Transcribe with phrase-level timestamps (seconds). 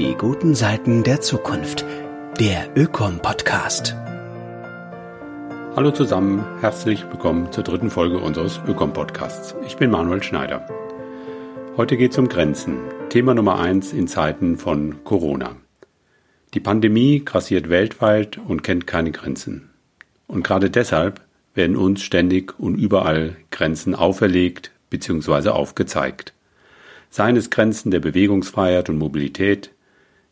[0.00, 1.84] Die guten Seiten der Zukunft.
[2.38, 3.94] Der Ökom-Podcast.
[5.76, 9.54] Hallo zusammen, herzlich willkommen zur dritten Folge unseres Ökom-Podcasts.
[9.66, 10.66] Ich bin Manuel Schneider.
[11.76, 12.78] Heute geht es um Grenzen.
[13.10, 15.56] Thema Nummer eins in Zeiten von Corona.
[16.54, 19.68] Die Pandemie grassiert weltweit und kennt keine Grenzen.
[20.26, 21.20] Und gerade deshalb
[21.52, 25.50] werden uns ständig und überall Grenzen auferlegt bzw.
[25.50, 26.32] aufgezeigt.
[27.10, 29.72] Seien es Grenzen der Bewegungsfreiheit und Mobilität,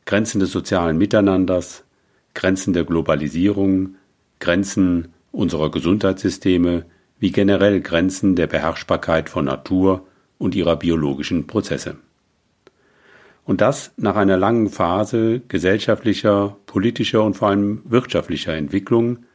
[0.08, 1.84] Grenzen des sozialen Miteinanders,
[2.32, 3.96] Grenzen der Globalisierung,
[4.40, 6.86] Grenzen unserer Gesundheitssysteme,
[7.18, 10.06] wie generell Grenzen der Beherrschbarkeit von Natur
[10.38, 11.96] und ihrer biologischen Prozesse.
[13.44, 19.26] Und das nach einer langen Phase gesellschaftlicher, politischer und vor allem wirtschaftlicher Entwicklung,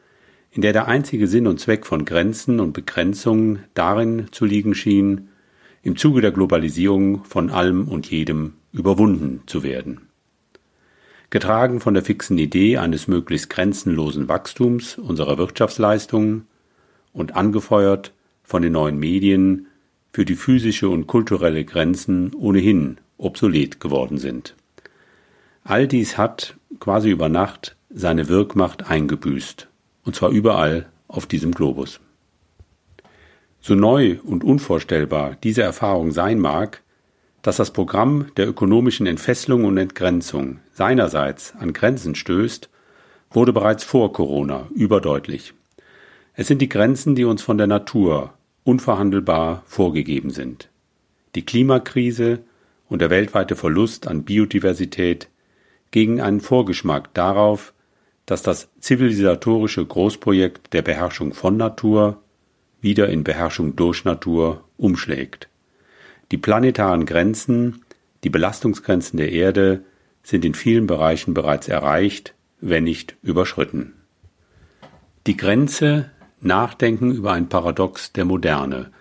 [0.50, 5.30] in der der einzige Sinn und Zweck von Grenzen und Begrenzungen darin zu liegen schien,
[5.84, 10.08] im Zuge der Globalisierung von allem und jedem überwunden zu werden
[11.34, 16.46] getragen von der fixen Idee eines möglichst grenzenlosen Wachstums unserer Wirtschaftsleistungen
[17.12, 19.66] und angefeuert von den neuen Medien,
[20.12, 24.56] für die physische und kulturelle Grenzen ohnehin obsolet geworden sind.
[25.64, 29.68] All dies hat quasi über Nacht seine Wirkmacht eingebüßt,
[30.06, 32.00] und zwar überall auf diesem Globus.
[33.60, 36.84] So neu und unvorstellbar diese Erfahrung sein mag,
[37.42, 42.70] dass das Programm der ökonomischen Entfesselung und Entgrenzung seinerseits an Grenzen stößt,
[43.32, 45.54] wurde bereits vor Corona überdeutlich.
[46.36, 50.70] Es sind die Grenzen, die uns von der Natur unverhandelbar vorgegeben sind.
[51.36, 52.40] Die Klimakrise
[52.90, 55.30] und der weltweite Verlust an Biodiversität
[55.92, 57.74] gegen einen Vorgeschmack darauf,
[58.26, 62.22] dass das zivilisatorische Großprojekt der Beherrschung von Natur
[62.82, 65.50] wieder in Beherrschung durch Natur umschlägt.
[66.32, 67.84] Die planetaren Grenzen,
[68.24, 69.84] die Belastungsgrenzen der Erde
[70.24, 73.94] sind in vielen Bereichen bereits erreicht, wenn nicht überschritten.
[75.28, 76.10] Die Grenze
[76.44, 78.92] Nachdenken über ein Paradox der Moderne.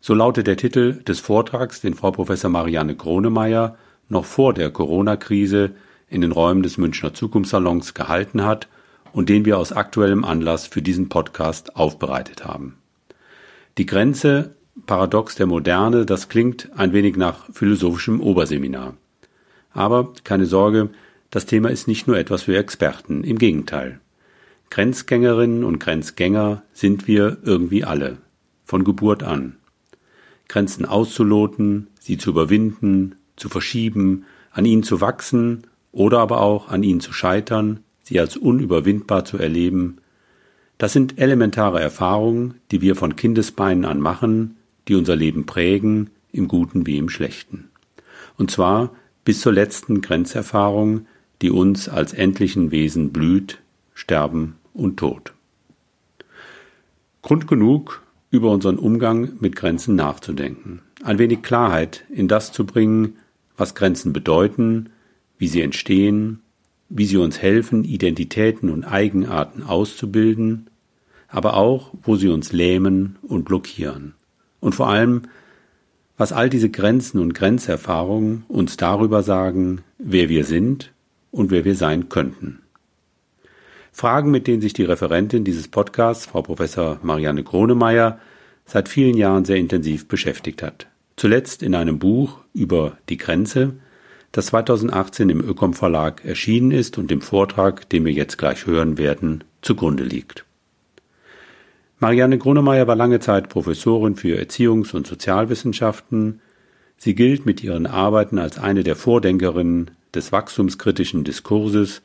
[0.00, 3.76] So lautet der Titel des Vortrags, den Frau Professor Marianne Kronemeyer
[4.08, 5.72] noch vor der Corona-Krise
[6.08, 8.68] in den Räumen des Münchner Zukunftssalons gehalten hat
[9.12, 12.78] und den wir aus aktuellem Anlass für diesen Podcast aufbereitet haben.
[13.76, 14.56] Die Grenze
[14.86, 18.94] Paradox der Moderne, das klingt ein wenig nach philosophischem Oberseminar.
[19.78, 20.90] Aber keine Sorge,
[21.30, 24.00] das Thema ist nicht nur etwas für Experten, im Gegenteil.
[24.70, 28.18] Grenzgängerinnen und Grenzgänger sind wir irgendwie alle,
[28.64, 29.54] von Geburt an.
[30.48, 35.62] Grenzen auszuloten, sie zu überwinden, zu verschieben, an ihnen zu wachsen
[35.92, 39.98] oder aber auch an ihnen zu scheitern, sie als unüberwindbar zu erleben,
[40.76, 44.56] das sind elementare Erfahrungen, die wir von Kindesbeinen an machen,
[44.88, 47.70] die unser Leben prägen, im Guten wie im Schlechten.
[48.36, 48.90] Und zwar
[49.28, 51.06] bis zur letzten Grenzerfahrung,
[51.42, 53.58] die uns als endlichen Wesen blüht,
[53.92, 55.34] Sterben und Tod.
[57.20, 63.16] Grund genug, über unseren Umgang mit Grenzen nachzudenken, ein wenig Klarheit in das zu bringen,
[63.54, 64.88] was Grenzen bedeuten,
[65.36, 66.40] wie sie entstehen,
[66.88, 70.70] wie sie uns helfen, Identitäten und Eigenarten auszubilden,
[71.28, 74.14] aber auch, wo sie uns lähmen und blockieren
[74.60, 75.24] und vor allem,
[76.18, 80.92] was all diese Grenzen und Grenzerfahrungen uns darüber sagen, wer wir sind
[81.30, 82.60] und wer wir sein könnten.
[83.92, 88.18] Fragen, mit denen sich die Referentin dieses Podcasts, Frau Professor Marianne Kronemeyer,
[88.66, 90.88] seit vielen Jahren sehr intensiv beschäftigt hat.
[91.16, 93.74] Zuletzt in einem Buch über die Grenze,
[94.30, 98.98] das 2018 im Ökom Verlag erschienen ist und dem Vortrag, den wir jetzt gleich hören
[98.98, 100.44] werden, zugrunde liegt.
[102.00, 106.40] Marianne Grunemeyer war lange Zeit Professorin für Erziehungs- und Sozialwissenschaften.
[106.96, 112.02] Sie gilt mit ihren Arbeiten als eine der Vordenkerinnen des wachstumskritischen Diskurses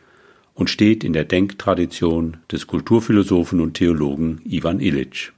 [0.56, 5.32] und steht in der Denktradition des Kulturphilosophen und Theologen Ivan Illich.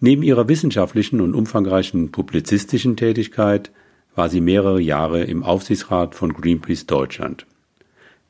[0.00, 3.70] Neben ihrer wissenschaftlichen und umfangreichen publizistischen Tätigkeit
[4.14, 7.46] war sie mehrere Jahre im Aufsichtsrat von Greenpeace Deutschland.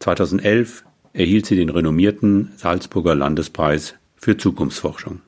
[0.00, 5.22] 2011 erhielt sie den renommierten Salzburger Landespreis für Zukunftsforschung.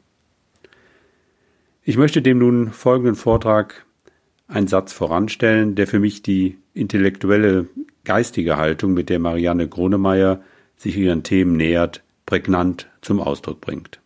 [1.82, 3.86] Ich möchte dem nun folgenden Vortrag
[4.46, 7.66] einen Satz voranstellen, der für mich die intellektuelle,
[8.04, 10.42] geistige Haltung, mit der Marianne Gronemeyer
[10.76, 14.00] sich ihren Themen nähert, prägnant zum Ausdruck bringt.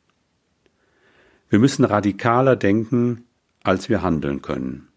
[1.51, 3.25] Wir müssen radikaler denken,
[3.63, 4.89] als wir handeln können.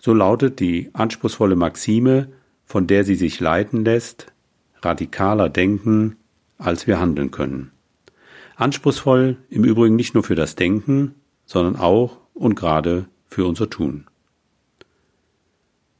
[0.00, 2.28] So lautet die anspruchsvolle Maxime,
[2.64, 4.32] von der sie sich leiten lässt,
[4.82, 6.16] radikaler denken,
[6.58, 7.72] als wir handeln können.
[8.58, 11.14] Anspruchsvoll im Übrigen nicht nur für das Denken,
[11.46, 14.06] sondern auch und gerade für unser Tun.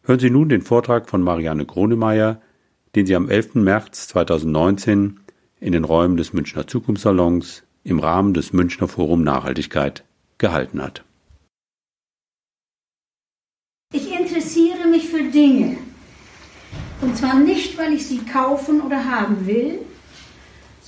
[0.03, 2.43] Hören Sie nun den Vortrag von Marianne Gronemeyer,
[2.97, 3.55] den sie am 11.
[3.55, 5.21] März 2019
[5.61, 10.05] in den Räumen des Münchner Zukunftssalons im Rahmen des Münchner Forum Nachhaltigkeit
[10.39, 11.05] gehalten hat.
[13.93, 15.79] Ich interessiere mich für Dinge.
[17.03, 19.79] Und zwar nicht, weil ich sie kaufen oder haben will,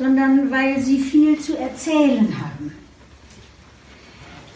[0.00, 2.72] sondern weil sie viel zu erzählen haben.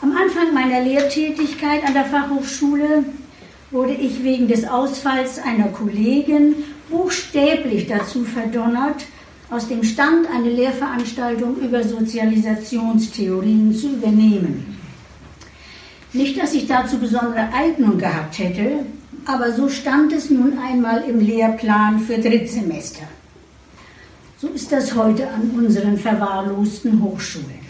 [0.00, 3.04] Am Anfang meiner Lehrtätigkeit an der Fachhochschule
[3.70, 6.54] wurde ich wegen des Ausfalls einer Kollegin
[6.88, 9.04] buchstäblich dazu verdonnert,
[9.50, 14.78] aus dem Stand eine Lehrveranstaltung über Sozialisationstheorien zu übernehmen.
[16.14, 18.86] Nicht, dass ich dazu besondere Eignung gehabt hätte,
[19.26, 23.04] aber so stand es nun einmal im Lehrplan für Drittsemester.
[24.44, 27.64] So ist das heute an unseren verwahrlosten Hochschulen.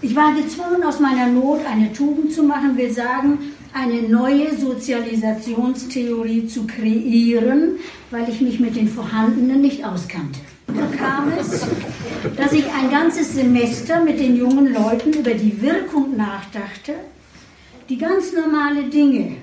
[0.00, 3.38] Ich war gezwungen, aus meiner Not eine Tugend zu machen, will sagen,
[3.74, 7.72] eine neue Sozialisationstheorie zu kreieren,
[8.10, 10.40] weil ich mich mit den vorhandenen nicht auskannte.
[10.68, 11.66] So kam es,
[12.38, 16.94] dass ich ein ganzes Semester mit den jungen Leuten über die Wirkung nachdachte,
[17.90, 19.36] die ganz normale Dinge,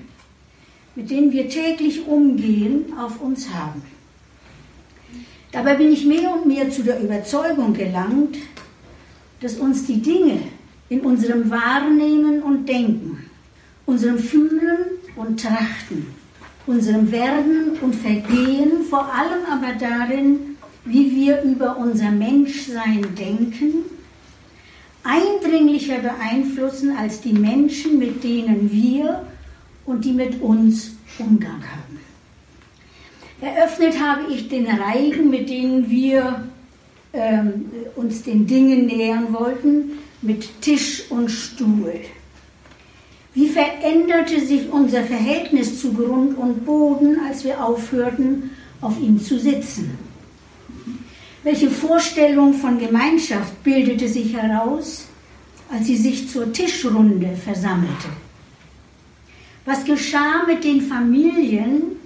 [0.96, 3.80] mit denen wir täglich umgehen, auf uns haben.
[5.52, 8.36] Dabei bin ich mehr und mehr zu der Überzeugung gelangt,
[9.40, 10.40] dass uns die Dinge
[10.88, 13.28] in unserem Wahrnehmen und Denken
[13.88, 14.84] unserem Fühlen
[15.16, 16.06] und Trachten,
[16.66, 23.86] unserem Werden und Vergehen, vor allem aber darin, wie wir über unser Menschsein denken,
[25.02, 29.24] eindringlicher beeinflussen als die Menschen, mit denen wir
[29.86, 31.87] und die mit uns Umgang haben.
[33.40, 36.44] Eröffnet habe ich den Reigen, mit denen wir
[37.12, 39.92] ähm, uns den Dingen nähern wollten,
[40.22, 41.94] mit Tisch und Stuhl.
[43.34, 48.50] Wie veränderte sich unser Verhältnis zu Grund und Boden, als wir aufhörten,
[48.80, 49.96] auf ihm zu sitzen?
[51.44, 55.06] Welche Vorstellung von Gemeinschaft bildete sich heraus,
[55.70, 58.08] als sie sich zur Tischrunde versammelte?
[59.64, 61.98] Was geschah mit den Familien,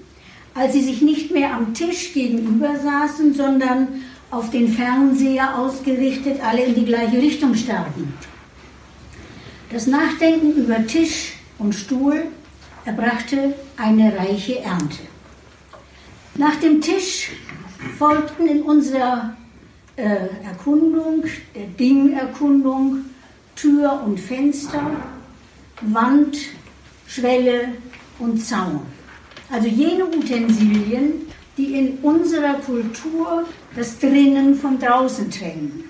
[0.55, 3.89] als sie sich nicht mehr am Tisch gegenüber saßen, sondern
[4.31, 8.13] auf den Fernseher ausgerichtet alle in die gleiche Richtung starrten?
[9.71, 12.25] Das Nachdenken über Tisch und Stuhl
[12.85, 14.99] erbrachte eine reiche Ernte.
[16.35, 17.31] Nach dem Tisch
[17.99, 19.35] folgten in unserer
[19.97, 21.25] äh, Erkundung,
[21.55, 23.05] der Dingerkundung,
[23.55, 24.91] Tür und Fenster,
[25.83, 26.37] Wand,
[27.07, 27.69] Schwelle
[28.19, 28.81] und Zaun.
[29.53, 31.27] Also jene Utensilien,
[31.57, 33.45] die in unserer Kultur
[33.77, 35.85] das Drinnen von draußen trennen.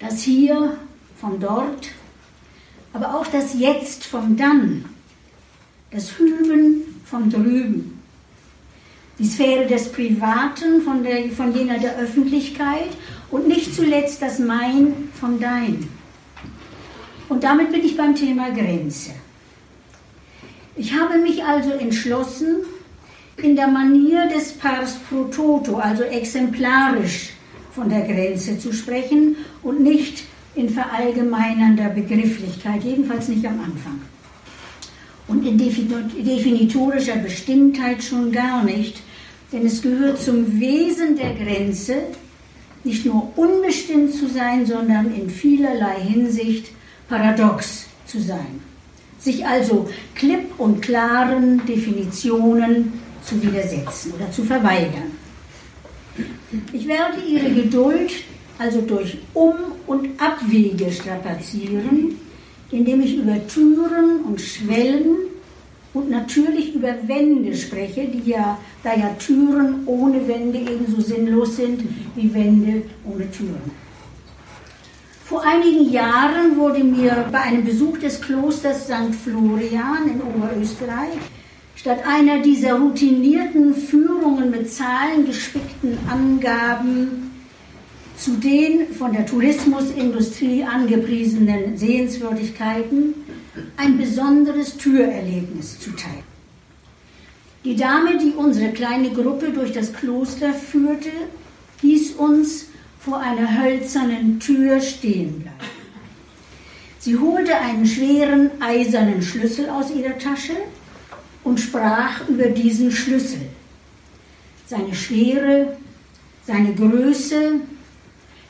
[0.00, 0.76] Das Hier
[1.20, 1.90] von dort
[2.92, 4.84] aber auch das Jetzt vom Dann,
[5.90, 8.00] das Hüben vom Drüben,
[9.18, 12.88] die Sphäre des Privaten von, der, von jener der Öffentlichkeit
[13.30, 15.88] und nicht zuletzt das Mein vom Dein.
[17.28, 19.10] Und damit bin ich beim Thema Grenze.
[20.76, 22.56] Ich habe mich also entschlossen,
[23.36, 27.30] in der Manier des Pars pro toto, also exemplarisch
[27.72, 30.24] von der Grenze zu sprechen und nicht
[30.54, 34.00] in verallgemeinernder Begrifflichkeit, jedenfalls nicht am Anfang.
[35.28, 39.00] Und in definitorischer Bestimmtheit schon gar nicht,
[39.52, 42.02] denn es gehört zum Wesen der Grenze,
[42.82, 46.72] nicht nur unbestimmt zu sein, sondern in vielerlei Hinsicht
[47.08, 48.69] paradox zu sein.
[49.20, 55.12] Sich also klipp und klaren Definitionen zu widersetzen oder zu verweigern.
[56.72, 58.10] Ich werde Ihre Geduld
[58.58, 62.16] also durch Um- und Abwege strapazieren,
[62.70, 65.16] indem ich über Türen und Schwellen
[65.92, 71.82] und natürlich über Wände spreche, die ja, da ja Türen ohne Wände ebenso sinnlos sind
[72.14, 73.89] wie Wände ohne Türen.
[75.30, 79.14] Vor einigen Jahren wurde mir bei einem Besuch des Klosters St.
[79.14, 81.20] Florian in Oberösterreich
[81.76, 87.30] statt einer dieser routinierten Führungen mit zahlengespickten Angaben
[88.16, 93.14] zu den von der Tourismusindustrie angepriesenen Sehenswürdigkeiten
[93.76, 96.24] ein besonderes Türerlebnis zuteil.
[97.64, 101.10] Die Dame, die unsere kleine Gruppe durch das Kloster führte,
[101.82, 102.66] hieß uns
[103.00, 105.56] vor einer hölzernen Tür stehen bleiben.
[106.98, 110.56] Sie holte einen schweren eisernen Schlüssel aus ihrer Tasche
[111.42, 113.40] und sprach über diesen Schlüssel.
[114.66, 115.78] Seine Schwere,
[116.46, 117.60] seine Größe,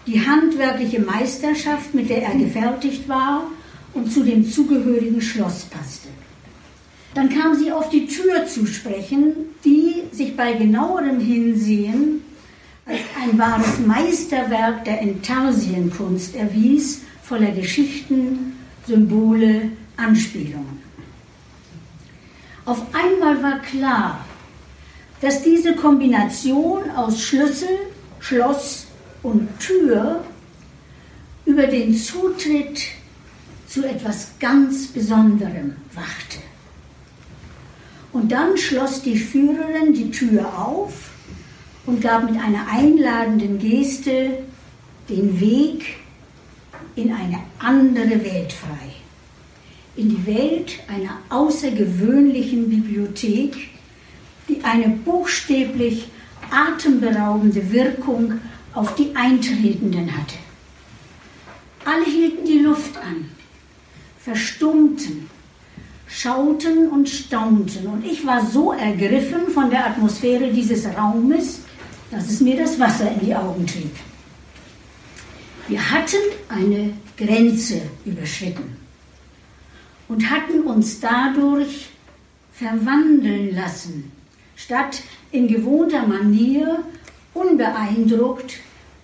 [0.06, 3.46] die handwerkliche Meisterschaft, mit der er gefertigt war
[3.94, 6.08] und zu dem zugehörigen Schloss passte.
[7.14, 12.22] Dann kam sie auf die Tür zu sprechen, die, sich bei genauerem Hinsehen
[12.90, 20.80] als ein wahres Meisterwerk der Intarsienkunst erwies, voller Geschichten, Symbole, Anspielungen.
[22.64, 24.24] Auf einmal war klar,
[25.20, 27.78] dass diese Kombination aus Schlüssel,
[28.18, 28.86] Schloss
[29.22, 30.24] und Tür
[31.44, 32.80] über den Zutritt
[33.68, 36.38] zu etwas ganz Besonderem wachte.
[38.12, 41.09] Und dann schloss die Führerin die Tür auf
[41.90, 44.44] und gab mit einer einladenden Geste
[45.08, 45.96] den Weg
[46.94, 48.94] in eine andere Welt frei.
[49.96, 53.70] In die Welt einer außergewöhnlichen Bibliothek,
[54.48, 56.06] die eine buchstäblich
[56.50, 58.34] atemberaubende Wirkung
[58.72, 60.36] auf die Eintretenden hatte.
[61.84, 63.30] Alle hielten die Luft an,
[64.20, 65.28] verstummten,
[66.06, 67.88] schauten und staunten.
[67.88, 71.62] Und ich war so ergriffen von der Atmosphäre dieses Raumes,
[72.10, 73.94] dass es mir das Wasser in die Augen trieb.
[75.68, 76.16] Wir hatten
[76.48, 78.76] eine Grenze überschritten
[80.08, 81.90] und hatten uns dadurch
[82.52, 84.10] verwandeln lassen,
[84.56, 86.82] statt in gewohnter Manier
[87.34, 88.54] unbeeindruckt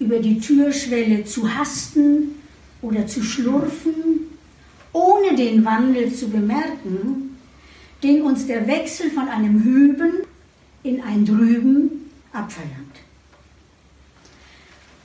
[0.00, 2.34] über die Türschwelle zu hasten
[2.82, 4.26] oder zu schlurfen,
[4.92, 7.38] ohne den Wandel zu bemerken,
[8.02, 10.12] den uns der Wechsel von einem Hüben
[10.82, 11.95] in ein Drüben
[12.32, 12.96] abverlangt.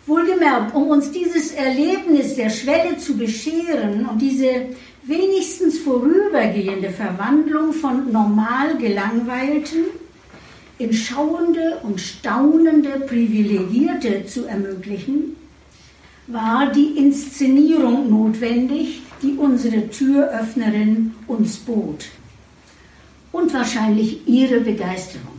[0.07, 4.67] Wohlgemerkt, um uns dieses Erlebnis der Schwelle zu bescheren und diese
[5.03, 9.85] wenigstens vorübergehende Verwandlung von normal Gelangweilten
[10.77, 15.35] in schauende und staunende Privilegierte zu ermöglichen,
[16.27, 22.05] war die Inszenierung notwendig, die unsere Türöffnerin uns bot.
[23.31, 25.30] Und wahrscheinlich ihre Begeisterung.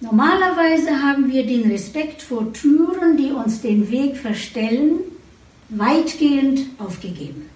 [0.00, 4.98] Normalerweise haben wir den Respekt vor Türen, die uns den Weg verstellen,
[5.70, 7.48] weitgehend aufgegeben.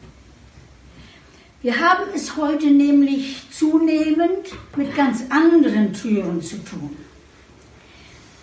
[1.61, 6.97] Wir haben es heute nämlich zunehmend mit ganz anderen Türen zu tun.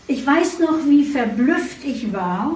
[0.07, 2.55] Ich weiß noch, wie verblüfft ich war,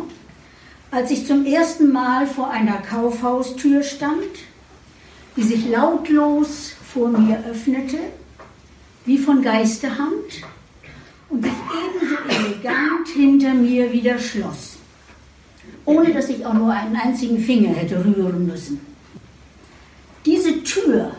[0.91, 4.29] als ich zum ersten Mal vor einer Kaufhaustür stand,
[5.35, 7.97] die sich lautlos vor mir öffnete,
[9.05, 10.43] wie von Geisterhand,
[11.31, 14.77] und sich ebenso elegant hinter mir wieder schloss,
[15.85, 18.81] ohne dass ich auch nur einen einzigen Finger hätte rühren müssen.
[20.25, 21.11] Diese Tür,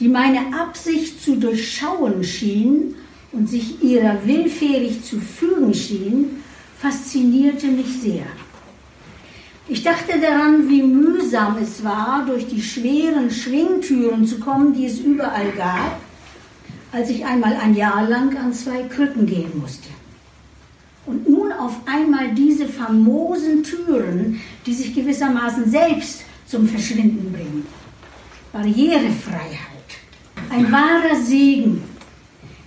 [0.00, 2.94] die meine Absicht zu durchschauen schien
[3.32, 6.42] und sich ihrer willfährig zu fügen schien,
[6.78, 8.26] faszinierte mich sehr.
[9.70, 15.00] Ich dachte daran, wie mühsam es war, durch die schweren Schwingtüren zu kommen, die es
[15.00, 16.00] überall gab,
[16.92, 19.88] als ich einmal ein Jahr lang an zwei Krücken gehen musste.
[21.06, 27.66] Und nun auf einmal diese famosen Türen, die sich gewissermaßen selbst zum Verschwinden bringen.
[28.52, 29.58] Barrierefreiheit,
[30.50, 31.82] ein wahrer Segen,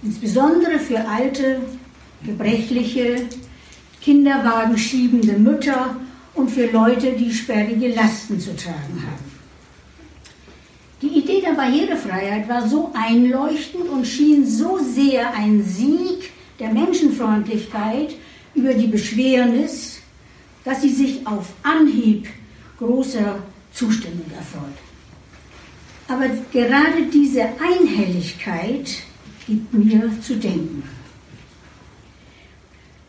[0.03, 1.61] insbesondere für alte,
[2.23, 3.27] gebrechliche,
[4.01, 5.95] Kinderwagen schiebende Mütter
[6.33, 9.30] und für Leute, die sperrige Lasten zu tragen haben.
[11.41, 18.15] Idee Barrierefreiheit war so einleuchtend und schien so sehr ein Sieg der Menschenfreundlichkeit
[18.53, 19.99] über die Beschwernis,
[20.63, 22.27] dass sie sich auf Anhieb
[22.77, 23.39] großer
[23.73, 24.77] Zustimmung erfreut.
[26.07, 28.89] Aber gerade diese Einhelligkeit
[29.47, 30.83] gibt mir zu denken.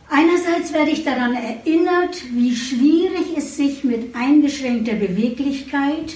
[0.08, 6.14] Einerseits werde ich daran erinnert, wie schwierig es sich mit eingeschränkter Beweglichkeit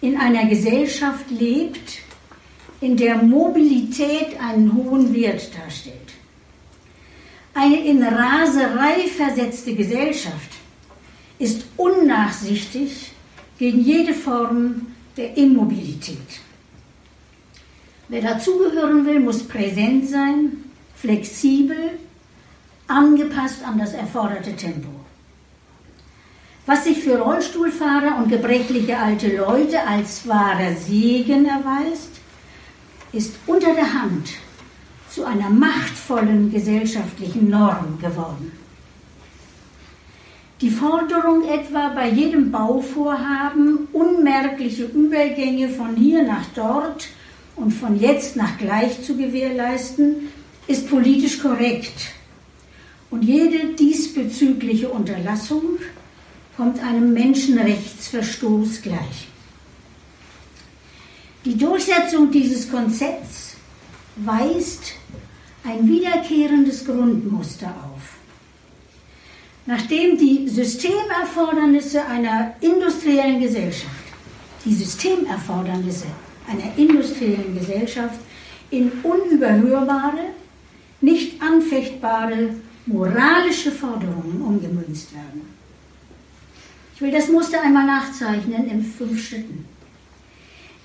[0.00, 1.98] in einer Gesellschaft lebt,
[2.80, 5.96] in der Mobilität einen hohen Wert darstellt.
[7.54, 10.50] Eine in Raserei versetzte Gesellschaft
[11.38, 13.12] ist unnachsichtig
[13.58, 16.40] gegen jede Form der Immobilität.
[18.08, 21.98] Wer dazugehören will, muss präsent sein, flexibel,
[22.86, 24.88] angepasst an das erforderte Tempo.
[26.66, 32.10] Was sich für Rollstuhlfahrer und gebrechliche alte Leute als wahrer Segen erweist,
[33.12, 34.30] ist unter der Hand
[35.08, 38.50] zu einer machtvollen gesellschaftlichen Norm geworden.
[40.60, 47.08] Die Forderung etwa bei jedem Bauvorhaben unmerkliche Übergänge von hier nach dort
[47.54, 50.30] und von jetzt nach gleich zu gewährleisten,
[50.66, 52.14] ist politisch korrekt
[53.10, 55.78] und jede diesbezügliche Unterlassung
[56.56, 59.28] kommt einem Menschenrechtsverstoß gleich.
[61.44, 63.56] Die Durchsetzung dieses Konzepts
[64.16, 64.94] weist
[65.64, 68.16] ein wiederkehrendes Grundmuster auf.
[69.66, 73.90] Nachdem die Systemerfordernisse einer industriellen Gesellschaft,
[74.64, 76.06] die Systemerfordernisse
[76.48, 78.20] einer industriellen Gesellschaft
[78.70, 80.30] in unüberhörbare,
[81.00, 82.54] nicht anfechtbare
[82.86, 85.55] moralische Forderungen umgemünzt werden.
[86.96, 89.66] Ich will das Muster einmal nachzeichnen in fünf Schritten.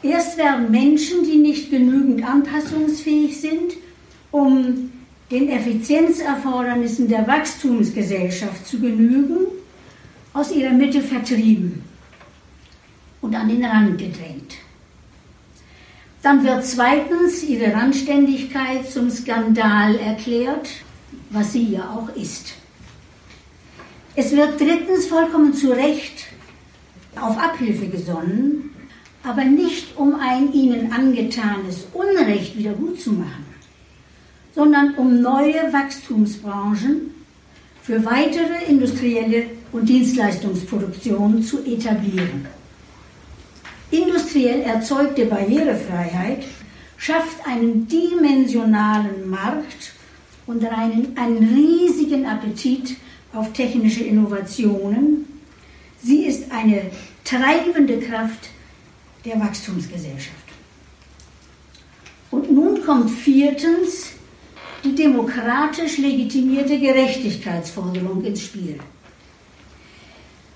[0.03, 3.75] Erst werden Menschen, die nicht genügend anpassungsfähig sind,
[4.29, 4.91] um
[5.31, 9.37] den Effizienzerfordernissen der Wachstumsgesellschaft zu genügen,
[10.33, 11.81] aus ihrer Mitte vertrieben
[13.21, 14.55] und an den Rand gedrängt.
[16.21, 20.71] Dann wird zweitens ihre Randständigkeit zum Skandal erklärt,
[21.29, 22.55] was sie ja auch ist.
[24.13, 26.25] Es wird drittens vollkommen zu Recht
[27.15, 28.71] auf Abhilfe gesonnen,
[29.23, 32.71] aber nicht um ein ihnen angetanes Unrecht wieder
[33.11, 33.45] machen,
[34.53, 37.11] sondern um neue Wachstumsbranchen
[37.81, 42.47] für weitere industrielle und Dienstleistungsproduktion zu etablieren.
[43.91, 46.43] Industriell erzeugte Barrierefreiheit
[46.97, 49.93] schafft einen dimensionalen Markt
[50.47, 52.97] und einen, einen riesigen Appetit
[53.33, 55.27] auf technische Innovationen.
[56.03, 56.91] Sie ist eine
[57.23, 58.49] treibende Kraft
[59.25, 60.35] der Wachstumsgesellschaft.
[62.31, 64.11] Und nun kommt viertens
[64.83, 68.79] die demokratisch legitimierte Gerechtigkeitsforderung ins Spiel.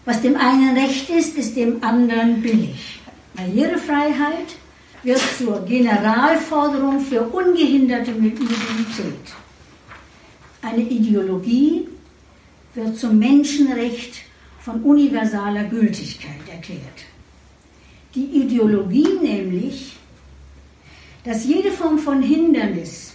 [0.05, 3.00] Was dem einen recht ist, ist dem anderen billig.
[3.36, 4.55] Barrierefreiheit
[5.03, 9.34] wird zur Generalforderung für ungehinderte Mobilität.
[10.62, 11.88] Eine Ideologie
[12.75, 14.22] wird zum Menschenrecht
[14.60, 17.05] von universaler Gültigkeit erklärt.
[18.13, 19.98] Die Ideologie nämlich,
[21.24, 23.13] dass jede Form von Hindernis,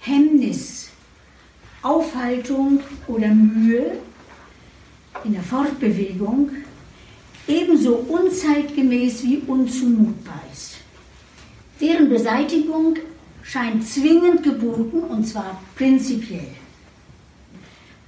[0.00, 0.90] Hemmnis,
[1.82, 3.98] Aufhaltung oder Mühe
[5.24, 6.50] in der Fortbewegung
[7.46, 10.76] ebenso unzeitgemäß wie unzumutbar ist.
[11.80, 12.96] Deren Beseitigung
[13.42, 16.63] scheint zwingend geboten und zwar prinzipiell.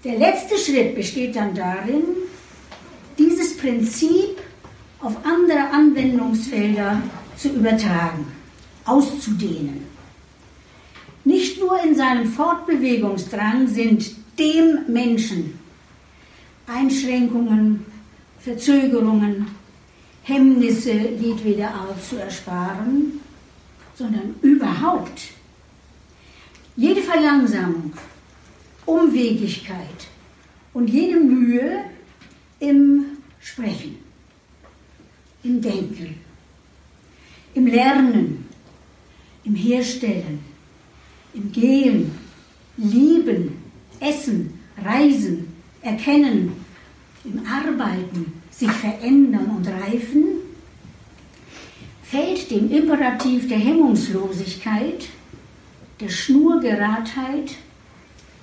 [0.06, 2.04] Der letzte Schritt besteht dann darin,
[3.18, 4.40] dieses Prinzip
[5.00, 7.02] auf andere Anwendungsfelder
[7.36, 8.24] zu übertragen,
[8.84, 9.82] auszudehnen.
[11.24, 15.58] Nicht nur in seinem Fortbewegungsdrang sind dem Menschen
[16.68, 17.84] Einschränkungen,
[18.38, 19.48] Verzögerungen,
[20.22, 23.20] Hemmnisse jedweder Art zu ersparen,
[23.96, 25.20] sondern überhaupt
[26.76, 27.92] jede Verlangsamung,
[28.86, 30.08] Umwegigkeit
[30.72, 31.84] und jede Mühe
[32.60, 33.04] im
[33.40, 33.96] Sprechen,
[35.42, 36.14] im Denken,
[37.54, 38.46] im Lernen,
[39.44, 40.40] im Herstellen,
[41.34, 42.12] im Gehen,
[42.76, 43.52] Lieben,
[44.00, 45.48] Essen, Reisen,
[45.82, 46.52] Erkennen,
[47.24, 50.24] im Arbeiten, sich verändern und reifen,
[52.02, 55.08] fällt dem Imperativ der Hemmungslosigkeit,
[56.00, 57.56] der Schnurgeradheit,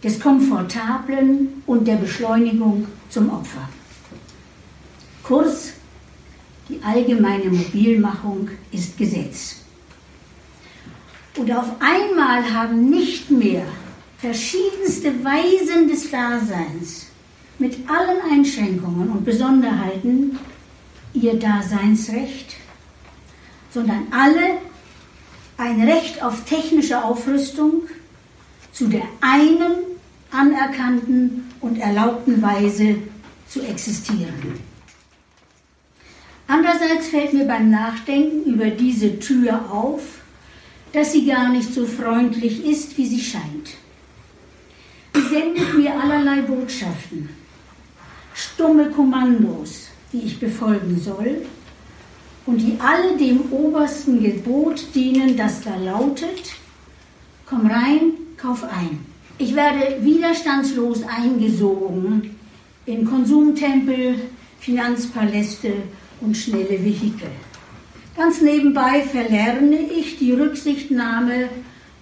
[0.04, 3.70] des Komfortablen und der Beschleunigung zum Opfer.
[5.24, 5.74] Kurz,
[6.68, 9.58] die allgemeine Mobilmachung ist Gesetz.
[11.38, 13.66] Und auf einmal haben nicht mehr
[14.18, 17.08] verschiedenste Weisen des Daseins
[17.58, 20.38] mit allen Einschränkungen und Besonderheiten
[21.14, 22.56] ihr Daseinsrecht,
[23.72, 24.58] sondern alle
[25.58, 27.84] ein Recht auf technische Aufrüstung
[28.72, 29.93] zu der einen
[30.34, 32.96] anerkannten und erlaubten Weise
[33.48, 34.60] zu existieren.
[36.48, 40.02] Andererseits fällt mir beim Nachdenken über diese Tür auf,
[40.92, 43.76] dass sie gar nicht so freundlich ist, wie sie scheint.
[45.16, 47.30] Sie sendet mir allerlei Botschaften,
[48.34, 51.46] stumme Kommandos, die ich befolgen soll
[52.46, 56.54] und die alle dem obersten Gebot dienen, das da lautet,
[57.46, 59.13] komm rein, kauf ein.
[59.44, 62.38] Ich werde widerstandslos eingesogen
[62.86, 64.16] in Konsumtempel,
[64.62, 65.74] Finanzpaläste
[66.22, 67.28] und schnelle Vehikel.
[68.16, 71.50] Ganz nebenbei verlerne ich die Rücksichtnahme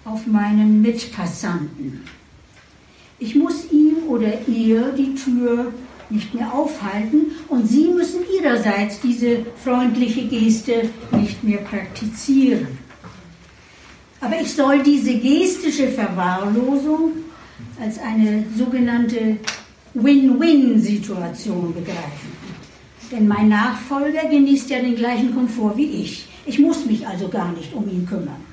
[0.04, 2.04] auf meinen Mitpassanten.
[3.18, 5.72] Ich muss ihm oder ihr die Tür
[6.10, 12.78] nicht mehr aufhalten und Sie müssen Ihrerseits diese freundliche Geste nicht mehr praktizieren.
[14.20, 17.10] Aber ich soll diese gestische Verwahrlosung
[17.82, 19.36] als eine sogenannte
[19.94, 22.32] Win-Win-Situation begreifen.
[23.10, 26.28] Denn mein Nachfolger genießt ja den gleichen Komfort wie ich.
[26.46, 28.44] Ich muss mich also gar nicht um ihn kümmern.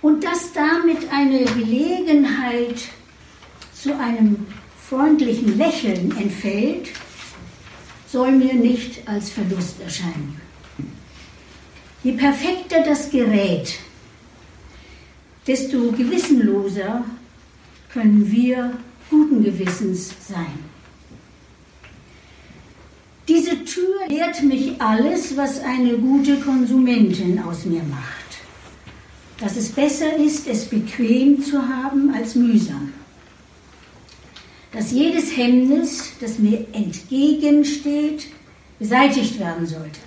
[0.00, 2.80] Und dass damit eine Gelegenheit
[3.74, 4.46] zu einem
[4.88, 6.88] freundlichen Lächeln entfällt,
[8.06, 10.40] soll mir nicht als Verlust erscheinen.
[12.02, 13.78] Je perfekter das Gerät,
[15.46, 17.04] desto gewissenloser
[17.92, 18.72] können wir
[19.08, 20.70] guten Gewissens sein.
[23.28, 28.20] Diese Tür lehrt mich alles, was eine gute Konsumentin aus mir macht.
[29.38, 32.92] Dass es besser ist, es bequem zu haben als mühsam.
[34.72, 38.26] Dass jedes Hemmnis, das mir entgegensteht,
[38.78, 40.00] beseitigt werden sollte.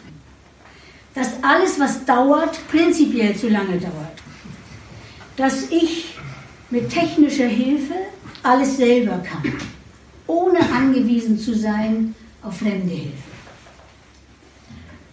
[1.15, 4.23] Dass alles, was dauert, prinzipiell zu lange dauert.
[5.38, 6.15] Dass ich
[6.69, 7.93] mit technischer Hilfe
[8.43, 9.54] alles selber kann,
[10.28, 13.34] ohne angewiesen zu sein auf fremde Hilfe.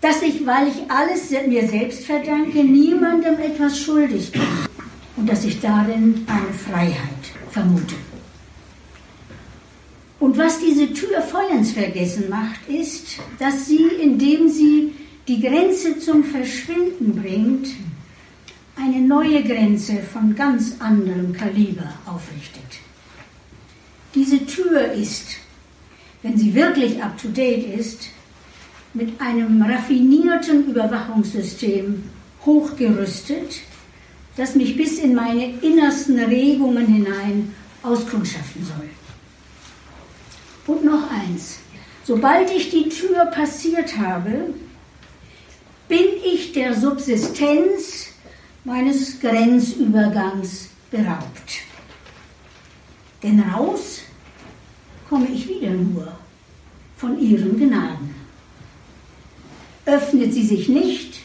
[0.00, 4.42] Dass ich, weil ich alles mir selbst verdanke, niemandem etwas schuldig bin
[5.16, 6.96] und dass ich darin eine Freiheit
[7.50, 7.94] vermute.
[10.18, 14.92] Und was diese Tür vollends vergessen macht, ist, dass sie, indem sie
[15.28, 17.68] die Grenze zum Verschwinden bringt,
[18.82, 22.80] eine neue Grenze von ganz anderem Kaliber aufrichtet.
[24.14, 25.36] Diese Tür ist
[26.22, 28.08] wenn sie wirklich up-to-date ist,
[28.92, 32.02] mit einem raffinierten Überwachungssystem
[32.44, 33.60] hochgerüstet,
[34.36, 38.88] das mich bis in meine innersten Regungen hinein auskundschaften soll.
[40.66, 41.60] Und noch eins,
[42.04, 44.52] sobald ich die Tür passiert habe,
[45.88, 48.09] bin ich der Subsistenz
[48.64, 51.60] meines Grenzübergangs beraubt.
[53.22, 54.00] Denn raus
[55.08, 56.12] komme ich wieder nur
[56.96, 58.14] von ihren Gnaden.
[59.86, 61.20] Öffnet sie sich nicht,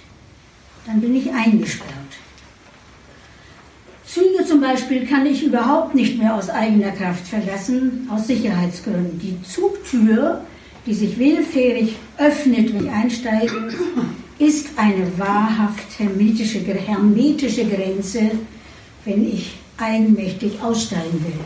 [0.86, 1.92] dann bin ich eingesperrt.
[4.06, 9.20] Züge zum Beispiel kann ich überhaupt nicht mehr aus eigener Kraft verlassen, aus Sicherheitsgründen.
[9.20, 10.42] Die Zugtür,
[10.86, 13.74] die sich willfährig öffnet, wenn ich einsteige,
[14.38, 18.32] ist eine wahrhaft hermetische, hermetische Grenze,
[19.06, 21.40] wenn ich eigenmächtig aussteigen will.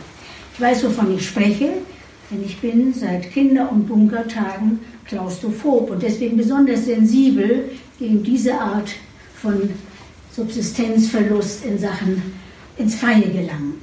[0.54, 1.72] Ich weiß, wovon ich spreche,
[2.30, 8.90] denn ich bin seit Kinder- und Bunkertagen klaustrophob und deswegen besonders sensibel gegen diese Art
[9.40, 9.70] von
[10.34, 12.22] Subsistenzverlust in Sachen
[12.76, 13.74] ins Freie gelangen.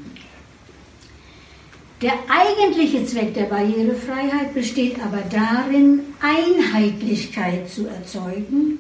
[2.02, 8.80] Der eigentliche Zweck der Barrierefreiheit besteht aber darin, Einheitlichkeit zu erzeugen,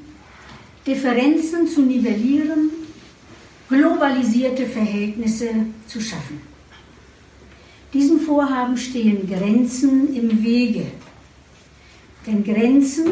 [0.87, 2.71] Differenzen zu nivellieren,
[3.67, 5.49] globalisierte Verhältnisse
[5.85, 6.41] zu schaffen.
[7.93, 10.85] Diesem Vorhaben stehen Grenzen im Wege.
[12.25, 13.07] Denn Grenzen,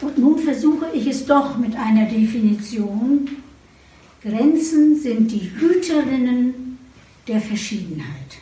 [0.00, 3.28] und nun versuche ich es doch mit einer Definition,
[4.22, 6.78] Grenzen sind die Hüterinnen
[7.28, 8.38] der Verschiedenheit.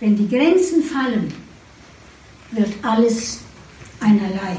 [0.00, 1.32] Wenn die Grenzen fallen,
[2.52, 3.40] wird alles
[4.00, 4.56] einerlei.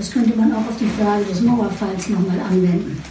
[0.00, 3.02] Das könnte man auch auf die Frage des Mauerfalls nochmal anwenden,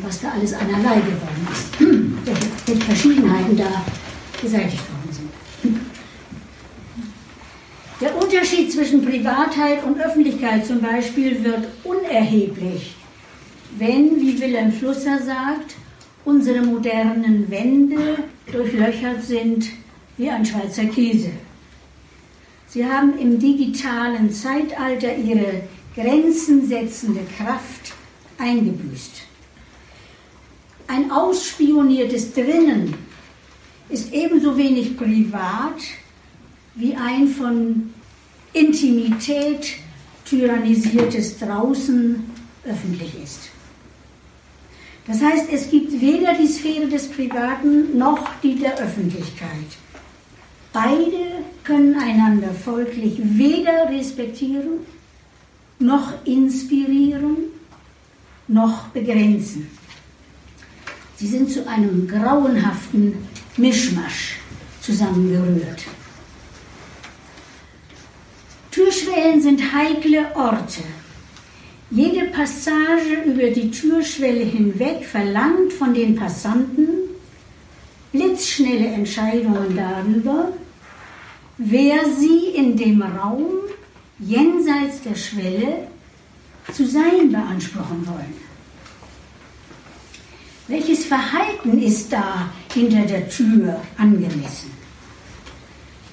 [0.00, 1.78] was da alles einerlei geworden ist
[2.66, 3.84] welche Verschiedenheiten da
[4.40, 5.12] beseitigt worden
[5.62, 5.76] sind.
[8.00, 12.96] Der Unterschied zwischen Privatheit und Öffentlichkeit zum Beispiel wird unerheblich,
[13.76, 15.74] wenn, wie Wilhelm Flusser sagt,
[16.24, 19.66] unsere modernen Wände durchlöchert sind
[20.16, 21.32] wie ein Schweizer Käse.
[22.68, 25.62] Sie haben im digitalen Zeitalter ihre
[25.98, 27.92] Grenzen setzende Kraft
[28.38, 29.22] eingebüßt.
[30.86, 32.94] Ein ausspioniertes Drinnen
[33.88, 35.80] ist ebenso wenig privat
[36.76, 37.92] wie ein von
[38.52, 39.74] Intimität
[40.24, 42.24] tyrannisiertes Draußen
[42.64, 43.50] öffentlich ist.
[45.04, 49.66] Das heißt, es gibt weder die Sphäre des Privaten noch die der Öffentlichkeit.
[50.72, 54.86] Beide können einander folglich weder respektieren,
[55.78, 57.36] noch inspirieren,
[58.48, 59.70] noch begrenzen.
[61.16, 63.14] Sie sind zu einem grauenhaften
[63.56, 64.36] Mischmasch
[64.80, 65.84] zusammengerührt.
[68.70, 70.82] Türschwellen sind heikle Orte.
[71.90, 76.88] Jede Passage über die Türschwelle hinweg verlangt von den Passanten
[78.12, 80.52] blitzschnelle Entscheidungen darüber,
[81.56, 83.67] wer sie in dem Raum
[84.18, 85.88] jenseits der Schwelle
[86.72, 88.48] zu sein beanspruchen wollen.
[90.66, 94.70] Welches Verhalten ist da hinter der Tür angemessen?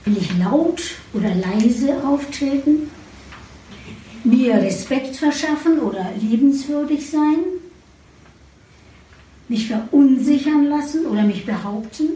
[0.06, 0.82] Will ich laut
[1.14, 2.90] oder leise auftreten?
[4.24, 7.38] Mir Respekt verschaffen oder liebenswürdig sein?
[9.48, 12.10] mich verunsichern lassen oder mich behaupten?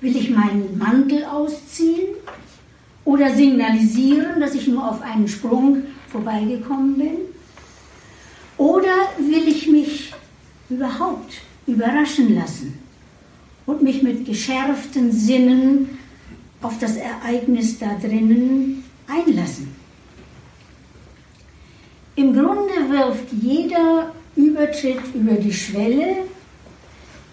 [0.00, 2.08] Will ich meinen Mantel ausziehen
[3.04, 7.16] oder signalisieren, dass ich nur auf einen Sprung vorbeigekommen bin?
[8.58, 10.12] Oder will ich mich
[10.68, 11.34] überhaupt
[11.66, 12.78] überraschen lassen
[13.66, 15.98] und mich mit geschärften Sinnen
[16.60, 19.74] auf das Ereignis da drinnen einlassen?
[22.14, 26.24] Im Grunde wirft jeder Übertritt über die Schwelle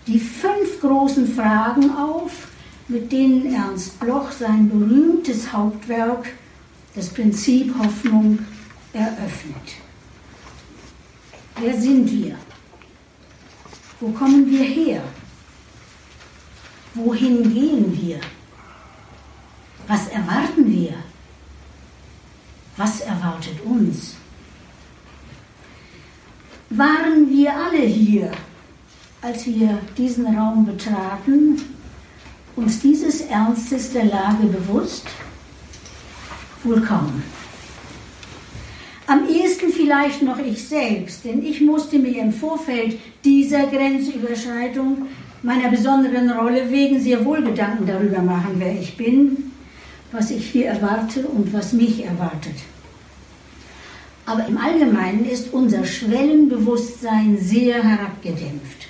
[0.08, 2.49] die fünf großen Fragen auf,
[2.90, 6.34] mit denen Ernst Bloch sein berühmtes Hauptwerk,
[6.96, 8.40] das Prinzip Hoffnung,
[8.92, 9.78] eröffnet.
[11.60, 12.36] Wer sind wir?
[14.00, 15.04] Wo kommen wir her?
[16.96, 18.20] Wohin gehen wir?
[19.88, 20.96] Was erwarten wir?
[22.76, 24.16] Was erwartet uns?
[26.72, 28.32] Waren wir alle hier,
[29.22, 31.62] als wir diesen Raum betraten,
[32.60, 35.08] uns dieses Ernstes der Lage bewusst?
[36.64, 37.24] Wohl kaum.
[39.08, 45.08] Am ehesten vielleicht noch ich selbst, denn ich musste mir im Vorfeld dieser Grenzüberschreitung
[45.42, 49.52] meiner besonderen Rolle wegen sehr wohl Gedanken darüber machen, wer ich bin,
[50.12, 52.56] was ich hier erwarte und was mich erwartet.
[54.26, 58.88] Aber im Allgemeinen ist unser Schwellenbewusstsein sehr herabgedämpft.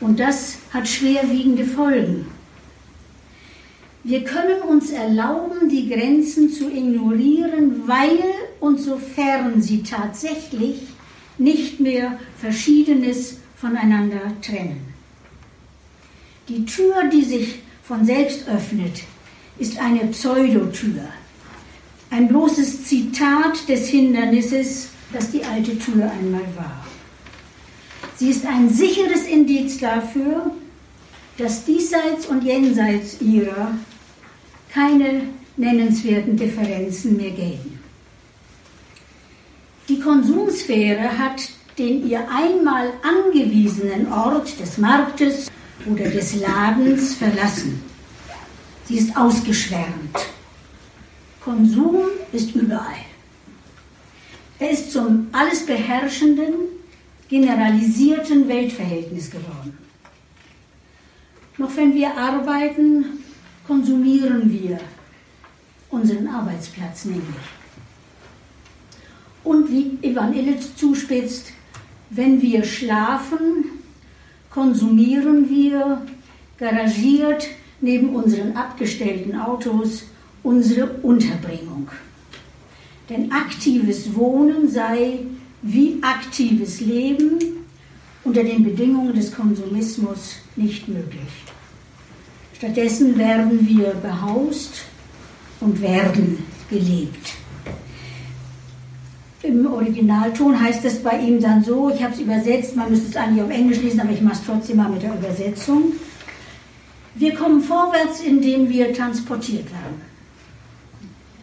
[0.00, 2.26] Und das hat schwerwiegende Folgen.
[4.06, 8.18] Wir können uns erlauben, die Grenzen zu ignorieren, weil
[8.60, 10.82] und sofern sie tatsächlich
[11.38, 14.92] nicht mehr Verschiedenes voneinander trennen.
[16.48, 19.04] Die Tür, die sich von selbst öffnet,
[19.58, 21.08] ist eine Pseudotür,
[22.10, 26.84] ein bloßes Zitat des Hindernisses, das die alte Tür einmal war.
[28.16, 30.50] Sie ist ein sicheres Indiz dafür,
[31.38, 33.72] dass diesseits und jenseits ihrer
[34.74, 35.22] keine
[35.56, 37.78] nennenswerten Differenzen mehr gelten.
[39.88, 45.50] Die Konsumsphäre hat den ihr einmal angewiesenen Ort des Marktes
[45.90, 47.82] oder des Ladens verlassen.
[48.84, 50.16] Sie ist ausgeschwärmt.
[51.40, 51.96] Konsum
[52.32, 53.04] ist überall.
[54.58, 56.54] Er ist zum alles beherrschenden,
[57.28, 59.76] generalisierten Weltverhältnis geworden.
[61.58, 63.23] Noch wenn wir arbeiten,
[63.66, 64.78] konsumieren wir
[65.90, 67.24] unseren Arbeitsplatz nämlich.
[69.42, 71.52] Und wie Ivan Illich zuspitzt,
[72.10, 73.66] wenn wir schlafen,
[74.50, 76.02] konsumieren wir
[76.58, 77.48] garagiert
[77.80, 80.04] neben unseren abgestellten Autos
[80.42, 81.88] unsere Unterbringung.
[83.08, 85.18] Denn aktives Wohnen sei
[85.62, 87.38] wie aktives Leben
[88.22, 91.43] unter den Bedingungen des Konsumismus nicht möglich.
[92.64, 94.84] Stattdessen werden wir behaust
[95.60, 97.34] und werden gelebt.
[99.42, 103.16] Im Originalton heißt es bei ihm dann so, ich habe es übersetzt, man müsste es
[103.16, 105.92] eigentlich auf Englisch lesen, aber ich mache es trotzdem mal mit der Übersetzung.
[107.16, 110.00] Wir kommen vorwärts, indem wir transportiert werden.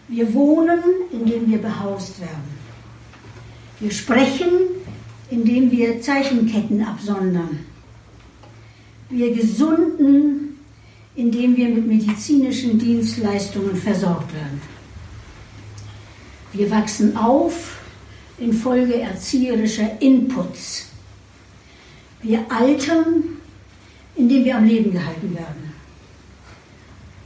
[0.08, 0.82] Wir wohnen,
[1.12, 2.58] indem wir behaust werden.
[3.80, 4.50] Wir sprechen,
[5.30, 7.60] indem wir Zeichenketten absondern.
[9.12, 10.51] Wir gesunden,
[11.16, 14.62] indem wir mit medizinischen Dienstleistungen versorgt werden.
[16.54, 17.80] Wir wachsen auf,
[18.38, 20.88] infolge erzieherischer Inputs.
[22.22, 23.24] Wir altern,
[24.16, 25.74] indem wir am Leben gehalten werden.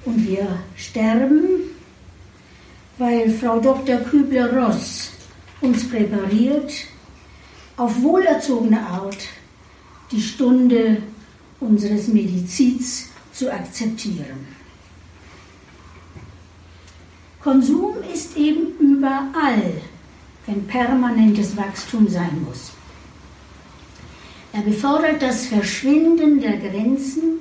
[0.06, 1.44] Und wir sterben,
[2.98, 3.98] weil Frau Dr.
[3.98, 5.12] Kübler-Ross
[5.62, 6.72] uns präpariert,
[7.78, 9.18] auf wohlerzogene Art
[10.12, 11.02] die Stunde
[11.60, 14.48] unseres Medizins zu akzeptieren.
[17.42, 19.82] Konsum ist eben überall
[20.46, 22.72] wenn permanentes Wachstum sein muss.
[24.54, 27.40] Er befördert das Verschwinden der Grenzen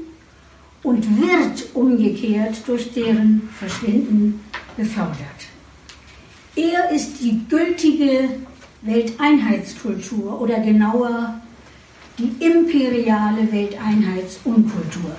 [0.82, 4.40] und wird umgekehrt durch deren Verschwinden
[4.76, 5.18] befördert.
[6.56, 8.28] Er ist die gültige
[8.82, 11.40] Welteinheitskultur oder genauer
[12.18, 15.16] die imperiale Welteinheitsunkultur.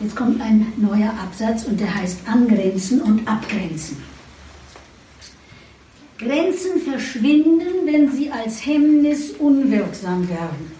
[0.00, 4.02] Jetzt kommt ein neuer Absatz und der heißt Angrenzen und Abgrenzen.
[6.18, 10.72] Grenzen verschwinden, wenn sie als Hemmnis unwirksam werden.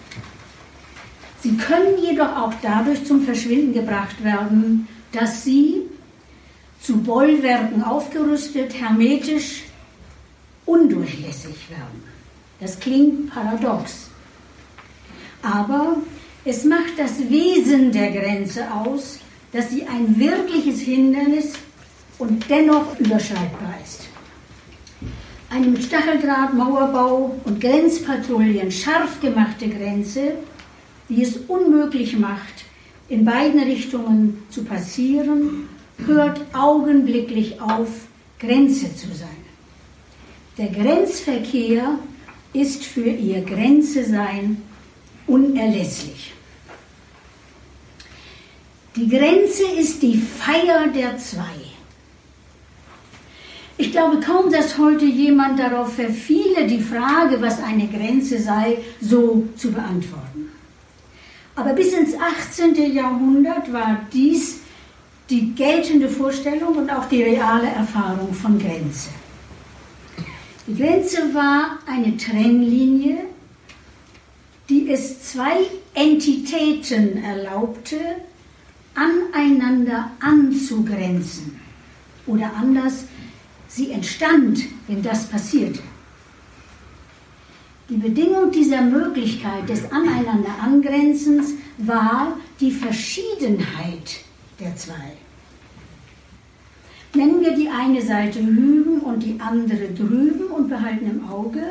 [1.42, 5.82] Sie können jedoch auch dadurch zum Verschwinden gebracht werden, dass sie
[6.80, 9.64] zu Bollwerken aufgerüstet, hermetisch
[10.64, 12.04] undurchlässig werden.
[12.58, 14.08] Das klingt paradox.
[15.42, 15.96] Aber
[16.44, 19.18] es macht das Wesen der Grenze aus,
[19.52, 21.52] dass sie ein wirkliches Hindernis
[22.18, 24.08] und dennoch überschreitbar ist.
[25.50, 30.36] Eine mit Stacheldraht, Mauerbau und Grenzpatrouillen scharf gemachte Grenze,
[31.08, 32.64] die es unmöglich macht,
[33.08, 35.68] in beiden Richtungen zu passieren,
[36.06, 37.88] hört augenblicklich auf,
[38.38, 39.28] Grenze zu sein.
[40.56, 41.98] Der Grenzverkehr
[42.52, 44.62] ist für ihr Grenze sein
[45.30, 46.32] unerlässlich.
[48.96, 51.70] Die Grenze ist die Feier der zwei.
[53.76, 59.48] Ich glaube kaum, dass heute jemand darauf verfiele, die Frage, was eine Grenze sei, so
[59.56, 60.50] zu beantworten.
[61.54, 62.92] Aber bis ins 18.
[62.92, 64.60] Jahrhundert war dies
[65.30, 69.10] die geltende Vorstellung und auch die reale Erfahrung von Grenze.
[70.66, 73.18] Die Grenze war eine Trennlinie,
[74.70, 77.98] die es zwei Entitäten erlaubte,
[78.94, 81.60] aneinander anzugrenzen
[82.26, 83.04] oder anders
[83.68, 85.78] Sie entstand, wenn das passierte.
[87.88, 94.24] Die Bedingung dieser Möglichkeit des aneinander Angrenzens war die Verschiedenheit
[94.58, 95.12] der zwei.
[97.14, 101.62] Nennen wir die eine Seite Hüben und die andere drüben und behalten im Auge,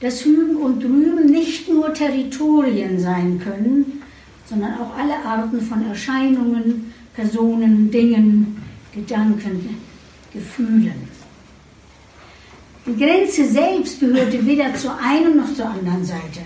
[0.00, 4.02] dass Hüben und drüben nicht nur Territorien sein können,
[4.48, 8.62] sondern auch alle Arten von Erscheinungen, Personen, Dingen,
[8.94, 9.76] Gedanken,
[10.32, 11.08] Gefühlen.
[12.86, 16.40] Die Grenze selbst gehörte weder zur einen noch zur anderen Seite.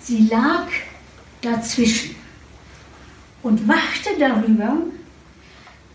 [0.00, 0.66] Sie lag
[1.40, 2.14] dazwischen
[3.42, 4.76] und wachte darüber,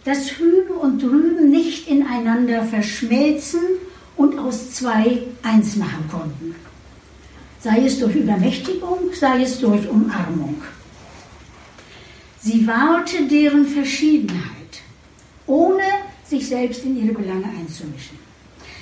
[0.04, 3.62] dass Hüben und Drüben nicht ineinander verschmelzen
[4.22, 6.56] und aus zwei eins machen konnten.
[7.60, 10.62] Sei es durch Übermächtigung, sei es durch Umarmung.
[12.40, 14.74] Sie wahrte deren Verschiedenheit,
[15.48, 15.84] ohne
[16.24, 18.18] sich selbst in ihre Belange einzumischen.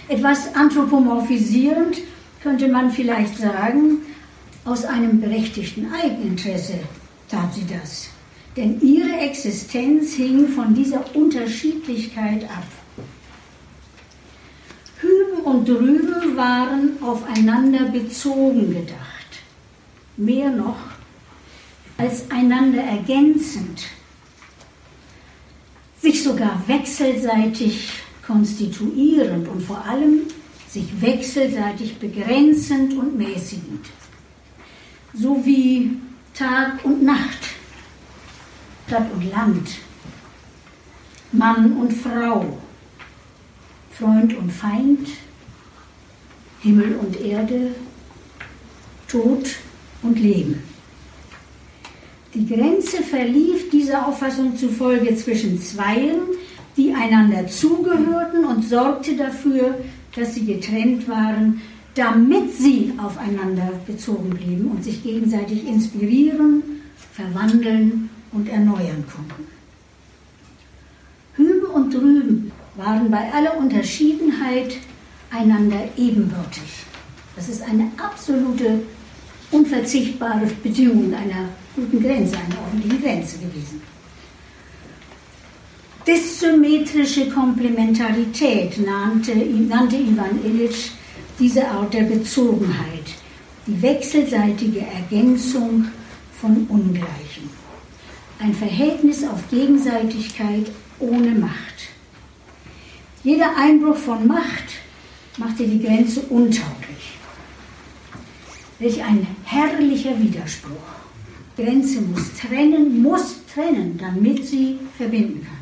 [0.10, 1.98] Etwas anthropomorphisierend
[2.42, 4.00] könnte man vielleicht sagen,
[4.66, 6.80] aus einem berechtigten Eigeninteresse
[7.30, 8.10] tat sie das.
[8.58, 12.66] Denn ihre Existenz hing von dieser Unterschiedlichkeit ab.
[15.44, 19.42] Und Drüben waren aufeinander bezogen gedacht.
[20.18, 20.78] Mehr noch
[21.98, 23.88] als einander ergänzend,
[26.02, 27.90] sich sogar wechselseitig
[28.26, 30.22] konstituierend und vor allem
[30.70, 33.86] sich wechselseitig begrenzend und mäßigend,
[35.14, 35.98] so wie
[36.34, 37.40] Tag und Nacht,
[38.88, 39.70] Stadt und Land,
[41.32, 42.58] Mann und Frau,
[43.92, 45.10] Freund und Feind,
[46.62, 47.72] Himmel und Erde,
[49.08, 49.48] Tod
[50.04, 50.62] und Leben.
[52.34, 56.20] Die Grenze verlief dieser Auffassung zufolge zwischen Zweien,
[56.78, 59.76] die einander zugehörten und sorgte dafür,
[60.16, 61.62] dass sie getrennt waren,
[61.96, 66.62] damit sie aufeinander bezogen blieben und sich gegenseitig inspirieren,
[67.12, 69.48] verwandeln und erneuern konnten.
[71.36, 74.78] Hüben und Drüben waren bei aller Unterschiedenheit
[75.32, 76.86] einander ebenbürtig.
[77.36, 78.82] Das ist eine absolute,
[79.52, 83.82] unverzichtbare Bedingung einer guten Grenze, einer ordentlichen Grenze gewesen.
[86.06, 90.92] Dissymmetrische Komplementarität nannte, nannte Ivan Illich
[91.40, 93.14] diese Art der Bezogenheit,
[93.68, 95.86] die wechselseitige Ergänzung
[96.42, 97.50] von Ungleichen.
[98.40, 101.90] Ein Verhältnis auf Gegenseitigkeit ohne Macht.
[103.24, 104.79] Jeder Einbruch von Macht
[105.40, 107.18] machte die Grenze untauglich.
[108.78, 111.00] Welch ein herrlicher Widerspruch.
[111.58, 115.58] Grenze muss trennen, muss trennen, damit sie verbinden kann.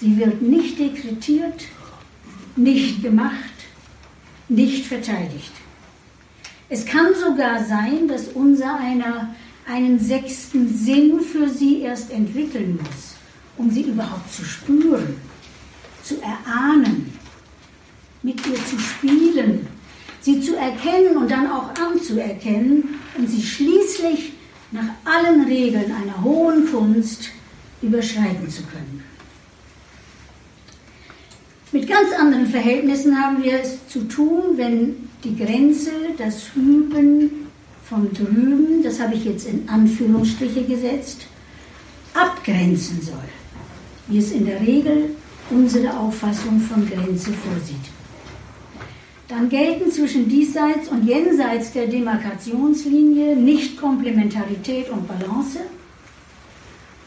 [0.00, 1.64] Sie wird nicht dekretiert,
[2.56, 3.34] nicht gemacht,
[4.48, 5.52] nicht verteidigt.
[6.68, 9.34] Es kann sogar sein, dass unser einer
[9.66, 13.14] einen sechsten Sinn für sie erst entwickeln muss,
[13.56, 15.16] um sie überhaupt zu spüren,
[16.02, 17.13] zu erahnen,
[18.24, 19.66] mit ihr zu spielen,
[20.22, 24.32] sie zu erkennen und dann auch anzuerkennen und sie schließlich
[24.72, 27.28] nach allen Regeln einer hohen Kunst
[27.82, 29.04] überschreiten zu können.
[31.70, 37.48] Mit ganz anderen Verhältnissen haben wir es zu tun, wenn die Grenze, das Hüben
[37.84, 41.26] von drüben, das habe ich jetzt in Anführungsstriche gesetzt,
[42.14, 43.28] abgrenzen soll,
[44.08, 45.10] wie es in der Regel
[45.50, 47.93] unsere Auffassung von Grenze vorsieht.
[49.28, 55.60] Dann gelten zwischen diesseits und jenseits der Demarkationslinie nicht Komplementarität und Balance,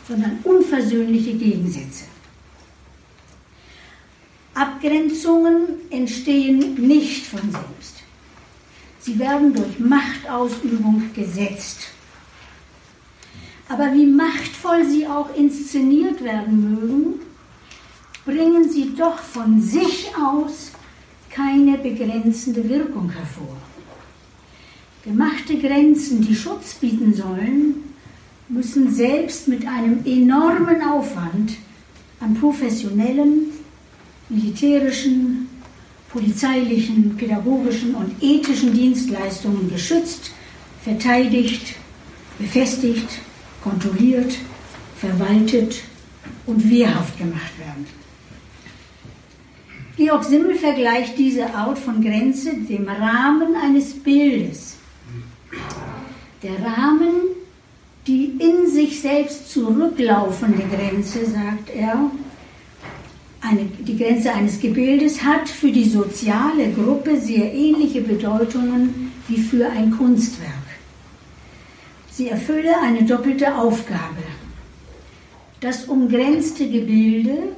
[0.07, 2.05] sondern unversöhnliche Gegensätze.
[4.53, 7.97] Abgrenzungen entstehen nicht von selbst.
[8.99, 11.89] Sie werden durch Machtausübung gesetzt.
[13.69, 17.19] Aber wie machtvoll sie auch inszeniert werden mögen,
[18.25, 20.71] bringen sie doch von sich aus
[21.37, 23.57] keine begrenzende Wirkung hervor.
[25.03, 27.75] Gemachte Grenzen, die Schutz bieten sollen,
[28.49, 31.51] müssen selbst mit einem enormen Aufwand
[32.19, 33.51] an professionellen,
[34.29, 35.47] militärischen,
[36.09, 40.31] polizeilichen, pädagogischen und ethischen Dienstleistungen geschützt,
[40.83, 41.75] verteidigt,
[42.39, 43.09] befestigt,
[43.63, 44.35] kontrolliert,
[44.97, 45.75] verwaltet
[46.47, 48.06] und wehrhaft gemacht werden.
[49.97, 54.75] Georg Simmel vergleicht diese Art von Grenze dem Rahmen eines Bildes.
[56.43, 57.15] Der Rahmen,
[58.05, 62.11] die in sich selbst zurücklaufende Grenze, sagt er,
[63.41, 69.67] eine, die Grenze eines Gebildes hat für die soziale Gruppe sehr ähnliche Bedeutungen wie für
[69.67, 70.51] ein Kunstwerk.
[72.11, 74.23] Sie erfülle eine doppelte Aufgabe.
[75.59, 77.55] Das umgrenzte Gebilde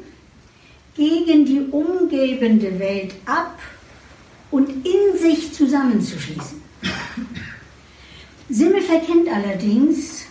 [1.00, 3.58] gegen die umgebende Welt ab
[4.52, 6.62] und in sich zusammenzuschließen.
[8.50, 10.26] Simmel verkennt allerdings,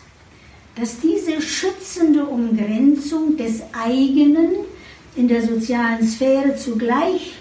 [0.76, 4.56] dass diese schützende Umgrenzung des eigenen
[5.16, 7.32] in der sozialen Sphäre zugleich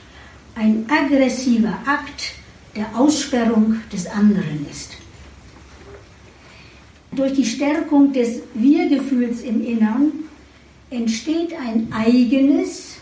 [0.56, 2.34] ein aggressiver Akt
[2.76, 4.94] der Aussperrung des anderen ist.
[7.12, 10.12] Durch die Stärkung des Wir-Gefühls im Innern
[10.90, 12.97] entsteht ein eigenes,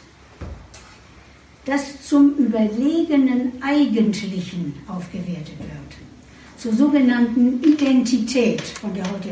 [1.65, 9.29] das zum überlegenen Eigentlichen aufgewertet wird, zur sogenannten Identität, von der heute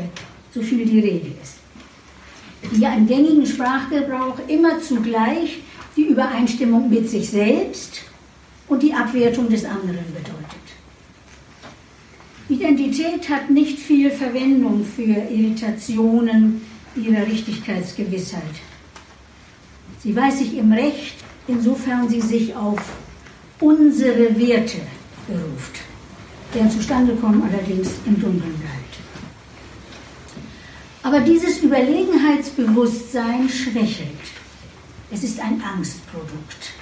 [0.52, 1.54] so viel die Rede ist,
[2.72, 5.60] die ja im gängigen Sprachgebrauch immer zugleich
[5.96, 8.02] die Übereinstimmung mit sich selbst
[8.68, 10.64] und die Abwertung des anderen bedeutet.
[12.48, 16.60] Identität hat nicht viel Verwendung für Irritationen
[16.96, 18.42] ihrer Richtigkeitsgewissheit.
[20.02, 22.80] Sie weiß sich im Recht insofern sie sich auf
[23.60, 24.80] unsere Werte
[25.26, 25.80] beruft,
[26.54, 28.98] deren Zustandekommen allerdings im Dunkeln bleibt.
[31.02, 34.08] Aber dieses Überlegenheitsbewusstsein schwächelt.
[35.10, 36.72] Es ist ein Angstprodukt.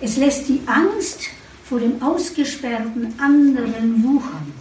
[0.00, 1.28] Es lässt die Angst
[1.64, 4.52] vor dem ausgesperrten anderen wuchern,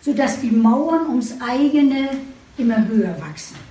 [0.00, 2.10] sodass die Mauern ums eigene
[2.56, 3.67] immer höher wachsen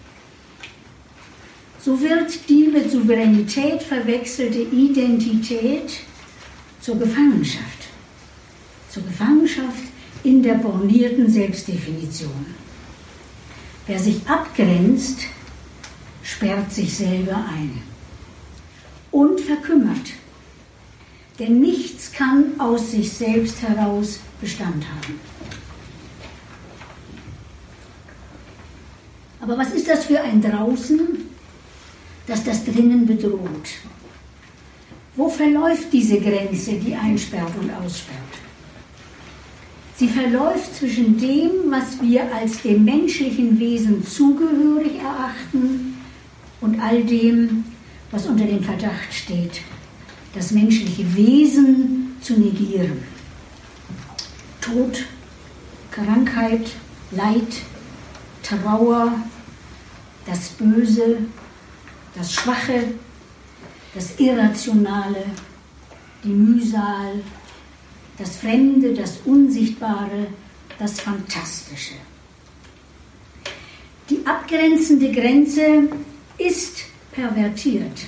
[1.88, 6.01] so wird die mit Souveränität verwechselte Identität
[6.81, 7.88] zur Gefangenschaft.
[8.89, 9.83] Zur Gefangenschaft
[10.21, 12.45] in der bornierten Selbstdefinition.
[13.85, 15.21] Wer sich abgrenzt,
[16.23, 17.81] sperrt sich selber ein
[19.11, 20.11] und verkümmert.
[21.39, 25.21] Denn nichts kann aus sich selbst heraus Bestand haben.
[29.39, 31.26] Aber was ist das für ein Draußen,
[32.28, 33.69] dass das drinnen bedroht.
[35.15, 38.17] Wo verläuft diese Grenze, die einsperrt und aussperrt?
[39.95, 45.97] Sie verläuft zwischen dem, was wir als dem menschlichen Wesen zugehörig erachten,
[46.61, 47.65] und all dem,
[48.11, 49.61] was unter dem Verdacht steht,
[50.34, 53.03] das menschliche Wesen zu negieren.
[54.61, 55.05] Tod,
[55.91, 56.69] Krankheit,
[57.11, 57.61] Leid,
[58.43, 59.13] Trauer,
[60.25, 61.17] das Böse,
[62.18, 62.84] das Schwache,
[63.93, 65.26] das Irrationale,
[66.24, 67.22] die Mühsal,
[68.18, 70.28] das Fremde, das Unsichtbare,
[70.80, 71.93] das Fantastische.
[74.09, 75.89] Die abgrenzende Grenze
[76.38, 76.78] ist
[77.11, 78.05] pervertiert,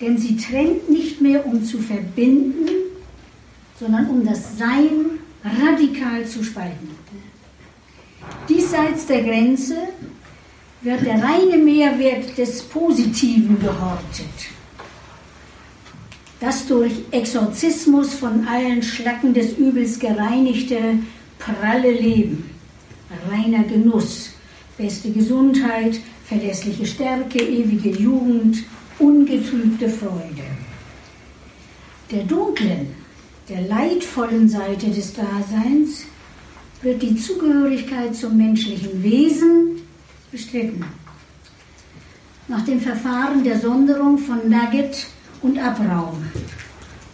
[0.00, 2.68] denn sie trennt nicht mehr, um zu verbinden,
[3.78, 6.90] sondern um das Sein radikal zu spalten.
[8.48, 9.76] Diesseits der Grenze
[10.80, 14.26] wird der reine Mehrwert des Positiven gehortet.
[16.40, 21.00] Das durch Exorzismus von allen Schlacken des Übels gereinigte,
[21.38, 22.48] pralle Leben,
[23.28, 24.30] reiner Genuss,
[24.76, 28.58] beste Gesundheit, verlässliche Stärke, ewige Jugend,
[29.00, 30.44] ungetrübte Freude.
[32.12, 32.94] Der dunklen,
[33.48, 36.04] der leidvollen Seite des Daseins
[36.82, 39.87] wird die Zugehörigkeit zum menschlichen Wesen
[40.30, 40.84] bestritten.
[42.48, 45.06] Nach dem Verfahren der Sonderung von Nugget
[45.42, 46.22] und Abraum.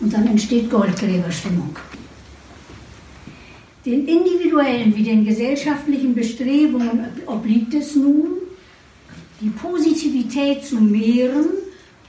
[0.00, 1.76] Und dann entsteht Goldgräberstimmung.
[3.84, 8.38] Den individuellen wie den gesellschaftlichen Bestrebungen obliegt es nun,
[9.40, 11.48] die Positivität zu mehren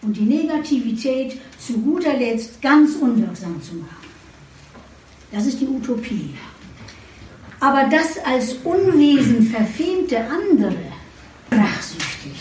[0.02, 4.06] und die Negativität zu guter Letzt ganz unwirksam zu machen.
[5.32, 6.30] Das ist die Utopie.
[7.60, 10.78] Aber das als Unwesen verfemte andere,
[11.56, 12.34] rachsüchtig.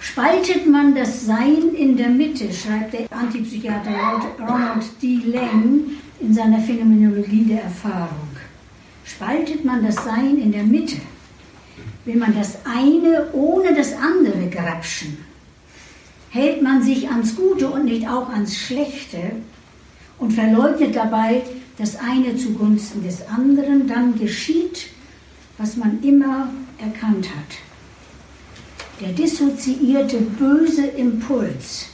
[0.00, 3.90] Spaltet man das Sein in der Mitte, schreibt der Antipsychiater
[4.40, 5.20] Ronald D.
[5.26, 5.82] Lang
[6.20, 8.28] in seiner Phänomenologie der Erfahrung.
[9.04, 10.96] Spaltet man das Sein in der Mitte,
[12.04, 15.18] will man das eine ohne das andere grapschen,
[16.30, 19.32] hält man sich ans Gute und nicht auch ans Schlechte
[20.18, 21.42] und verleugnet dabei
[21.78, 24.88] das eine zugunsten des anderen, dann geschieht,
[25.58, 27.58] was man immer erkannt hat.
[29.00, 31.86] Der dissoziierte böse Impuls,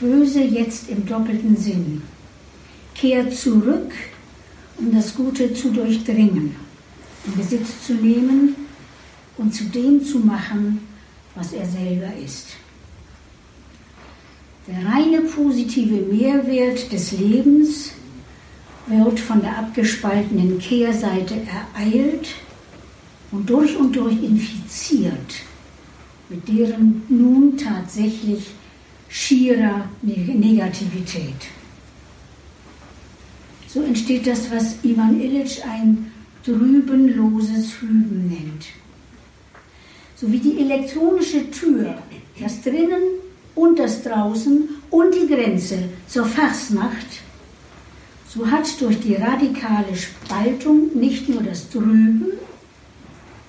[0.00, 2.02] böse jetzt im doppelten Sinn,
[2.94, 3.92] kehrt zurück,
[4.76, 6.54] um das Gute zu durchdringen,
[7.26, 8.54] in Besitz zu nehmen
[9.36, 10.80] und zu dem zu machen,
[11.34, 12.48] was er selber ist.
[14.68, 17.92] Der reine positive Mehrwert des Lebens
[18.86, 22.28] wird von der abgespaltenen Kehrseite ereilt
[23.30, 25.42] und durch und durch infiziert
[26.28, 28.50] mit deren nun tatsächlich
[29.08, 31.48] schierer Negativität.
[33.66, 36.12] So entsteht das, was Ivan Illich ein
[36.44, 38.66] trübenloses Hüben nennt.
[40.16, 41.98] So wie die elektronische Tür
[42.40, 43.02] das Drinnen
[43.54, 47.06] und das Draußen und die Grenze zur Farce macht,
[48.28, 52.26] so hat durch die radikale Spaltung nicht nur das Drüben,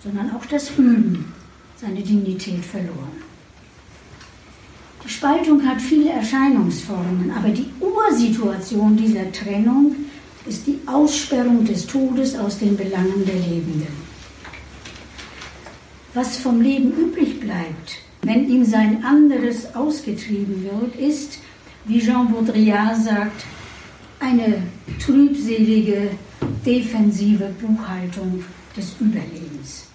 [0.03, 1.33] sondern auch das Hüben
[1.75, 3.29] seine Dignität verloren.
[5.03, 9.95] Die Spaltung hat viele Erscheinungsformen, aber die Ursituation dieser Trennung
[10.45, 13.87] ist die Aussperrung des Todes aus den Belangen der Lebenden.
[16.13, 21.39] Was vom Leben übrig bleibt, wenn ihm sein anderes ausgetrieben wird, ist,
[21.85, 23.45] wie Jean Baudrillard sagt,
[24.19, 24.63] eine
[24.99, 26.11] trübselige,
[26.65, 28.43] defensive Buchhaltung
[28.75, 29.88] des Überlebens.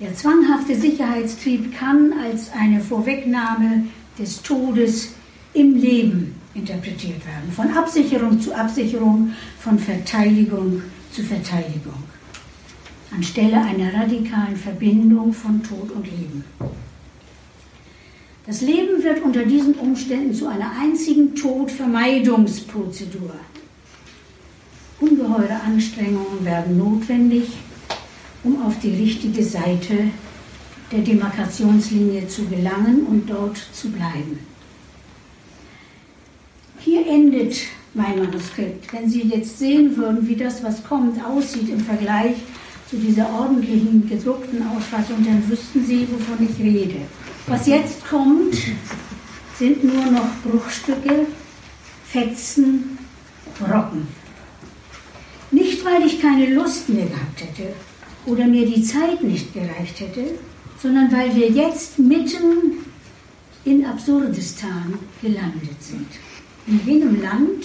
[0.00, 3.84] Der zwanghafte Sicherheitstrieb kann als eine Vorwegnahme
[4.18, 5.14] des Todes
[5.52, 7.52] im Leben interpretiert werden.
[7.54, 10.82] Von Absicherung zu Absicherung, von Verteidigung
[11.12, 12.02] zu Verteidigung.
[13.14, 16.44] Anstelle einer radikalen Verbindung von Tod und Leben.
[18.46, 23.30] Das Leben wird unter diesen Umständen zu einer einzigen Todvermeidungsprozedur.
[25.00, 27.44] Ungeheure Anstrengungen werden notwendig,
[28.44, 30.10] um auf die richtige Seite
[30.92, 34.38] der Demarkationslinie zu gelangen und dort zu bleiben.
[36.78, 37.56] Hier endet
[37.94, 38.92] mein Manuskript.
[38.92, 42.36] Wenn Sie jetzt sehen würden, wie das, was kommt, aussieht im Vergleich
[42.90, 46.96] zu dieser ordentlichen gedruckten Ausfassung, dann wüssten Sie, wovon ich rede.
[47.46, 48.54] Was jetzt kommt,
[49.58, 51.26] sind nur noch Bruchstücke,
[52.06, 52.98] Fetzen,
[53.58, 54.06] Brocken.
[55.50, 57.72] Nicht, weil ich keine Lust mehr gehabt hätte
[58.26, 60.24] oder mir die Zeit nicht gereicht hätte,
[60.80, 62.84] sondern weil wir jetzt mitten
[63.64, 66.06] in Absurdistan gelandet sind.
[66.66, 67.64] In jenem Land,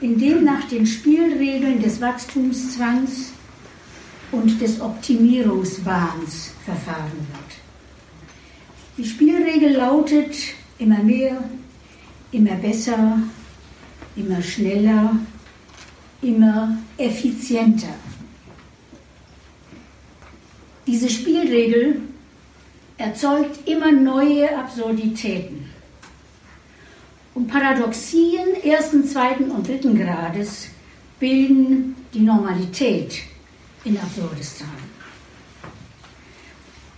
[0.00, 3.32] in dem nach den Spielregeln des Wachstumszwangs
[4.32, 7.60] und des Optimierungswahns verfahren wird.
[8.96, 10.34] Die Spielregel lautet
[10.78, 11.42] immer mehr,
[12.32, 13.18] immer besser,
[14.16, 15.16] immer schneller,
[16.22, 17.94] immer effizienter.
[20.90, 22.02] Diese Spielregel
[22.98, 25.66] erzeugt immer neue Absurditäten.
[27.32, 30.66] Und Paradoxien ersten, zweiten und dritten Grades
[31.20, 33.20] bilden die Normalität
[33.84, 34.80] in Absurdistan.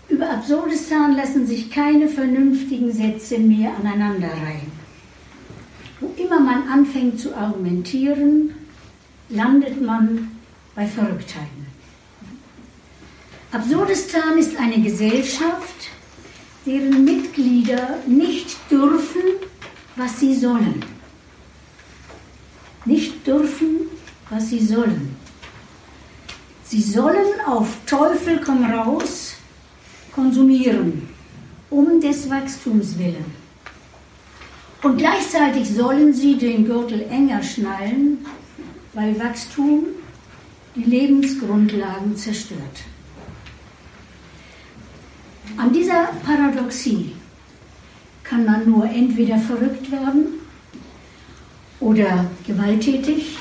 [0.09, 4.73] Über Absurdistan lassen sich keine vernünftigen Sätze mehr aneinanderreihen.
[6.01, 8.55] Wo immer man anfängt zu argumentieren,
[9.29, 10.31] landet man
[10.75, 11.62] bei Verrücktheiten.
[13.53, 15.91] Absurdistan ist eine Gesellschaft,
[16.65, 19.23] deren Mitglieder nicht dürfen,
[19.95, 20.83] was sie sollen.
[22.87, 23.91] Nicht dürfen,
[24.31, 25.17] was sie sollen.
[26.65, 29.35] Sie sollen auf Teufel komm raus
[30.15, 31.11] konsumieren,
[31.69, 33.27] um des Wachstums willen.
[34.83, 38.25] Und gleichzeitig sollen sie den Gürtel enger schnallen,
[38.95, 39.89] weil Wachstum
[40.75, 42.85] die Lebensgrundlagen zerstört.
[45.57, 47.13] An dieser Paradoxie
[48.23, 50.41] kann man nur entweder verrückt werden
[51.81, 53.37] oder gewalttätig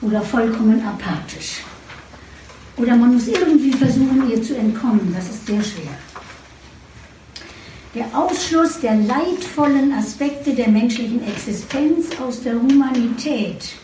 [0.00, 1.62] oder vollkommen apathisch.
[2.76, 5.12] Oder man muss irgendwie versuchen, ihr zu entkommen.
[5.14, 5.94] Das ist sehr schwer.
[7.94, 13.74] Der Ausschluss der leidvollen Aspekte der menschlichen Existenz aus der Humanität.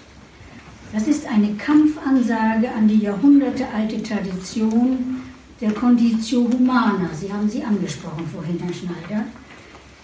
[0.93, 5.20] Das ist eine Kampfansage an die jahrhundertealte Tradition
[5.61, 7.11] der Conditio Humana.
[7.19, 9.27] Sie haben sie angesprochen vorhin, Herr Schneider.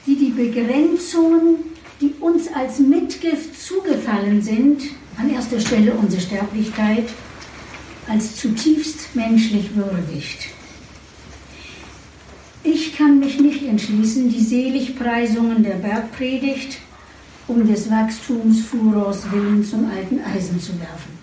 [0.07, 1.57] Die die Begrenzungen,
[2.01, 4.83] die uns als Mitgift zugefallen sind,
[5.17, 7.09] an erster Stelle unsere Sterblichkeit,
[8.09, 10.47] als zutiefst menschlich würdigt.
[12.63, 16.79] Ich kann mich nicht entschließen, die Seligpreisungen der Bergpredigt
[17.49, 21.17] um des Wachstumsfurors willen zum alten Eisen zu werfen.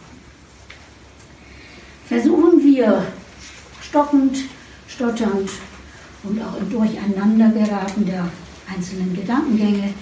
[2.07, 3.05] Versuchen wir,
[3.93, 4.37] stockend,
[4.87, 5.51] stotternd
[6.23, 8.27] und auch im Durcheinandergeraten der
[8.75, 9.93] einzelnen Gedankengänge,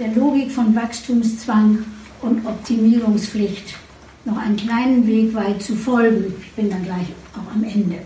[0.00, 1.84] der Logik von Wachstumszwang
[2.20, 3.76] und Optimierungspflicht
[4.24, 6.34] noch einen kleinen Weg weit zu folgen.
[6.40, 8.00] Ich bin dann gleich auch am Ende.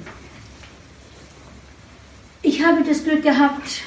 [2.43, 3.85] Ich habe das Glück gehabt,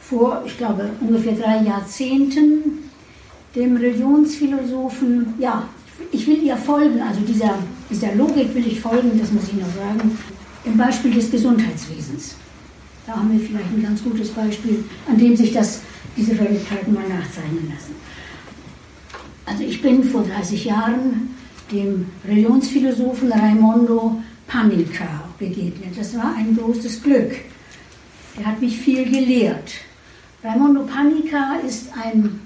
[0.00, 2.88] vor, ich glaube, ungefähr drei Jahrzehnten
[3.56, 5.64] dem Religionsphilosophen, ja,
[6.12, 7.58] ich will ihr folgen, also dieser,
[7.90, 10.18] dieser Logik will ich folgen, das muss ich noch sagen,
[10.64, 12.34] im Beispiel des Gesundheitswesens.
[13.06, 15.80] Da haben wir vielleicht ein ganz gutes Beispiel, an dem sich das,
[16.16, 17.94] diese Fähigkeiten mal nachzeichnen lassen.
[19.46, 21.34] Also ich bin vor 30 Jahren
[21.72, 25.96] dem Religionsphilosophen Raimondo Panica begegnet.
[25.96, 27.32] Das war ein großes Glück.
[28.38, 29.72] Er hat mich viel gelehrt.
[30.42, 32.40] Raimondo Panica ist ein,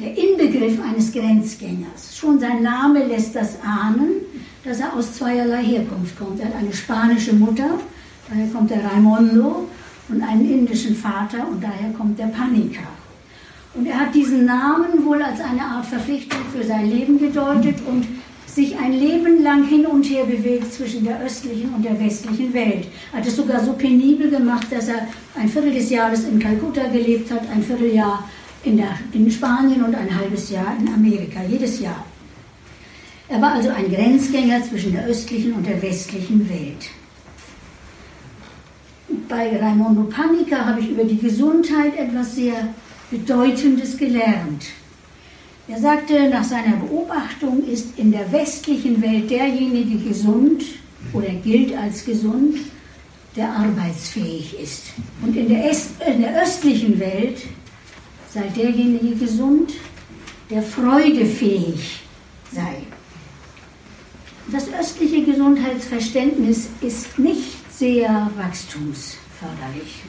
[0.00, 2.16] der Inbegriff eines Grenzgängers.
[2.16, 4.22] Schon sein Name lässt das ahnen,
[4.64, 6.40] dass er aus zweierlei Herkunft kommt.
[6.40, 7.78] Er hat eine spanische Mutter,
[8.28, 9.68] daher kommt der Raimondo,
[10.08, 12.82] und einen indischen Vater, und daher kommt der Panica.
[13.74, 18.04] Und er hat diesen Namen wohl als eine Art Verpflichtung für sein Leben gedeutet und
[18.46, 22.88] sich ein Leben lang hin und her bewegt zwischen der östlichen und der westlichen Welt.
[23.12, 25.06] Hat es sogar so penibel gemacht, dass er
[25.36, 28.28] ein Viertel des Jahres in Kalkutta gelebt hat, ein Vierteljahr
[28.64, 32.04] in, der, in Spanien und ein halbes Jahr in Amerika, jedes Jahr.
[33.28, 36.90] Er war also ein Grenzgänger zwischen der östlichen und der westlichen Welt.
[39.28, 42.74] Bei Raimondo Panica habe ich über die Gesundheit etwas sehr
[43.10, 44.66] Bedeutendes gelernt.
[45.68, 50.64] Er sagte, nach seiner Beobachtung ist in der westlichen Welt derjenige gesund
[51.12, 52.56] oder gilt als gesund,
[53.36, 54.86] der arbeitsfähig ist.
[55.22, 55.70] Und in der,
[56.12, 57.42] in der östlichen Welt
[58.32, 59.72] sei derjenige gesund,
[60.50, 62.00] der freudefähig
[62.52, 62.82] sei.
[64.52, 70.02] Das östliche Gesundheitsverständnis ist nicht sehr wachstumsförderlich.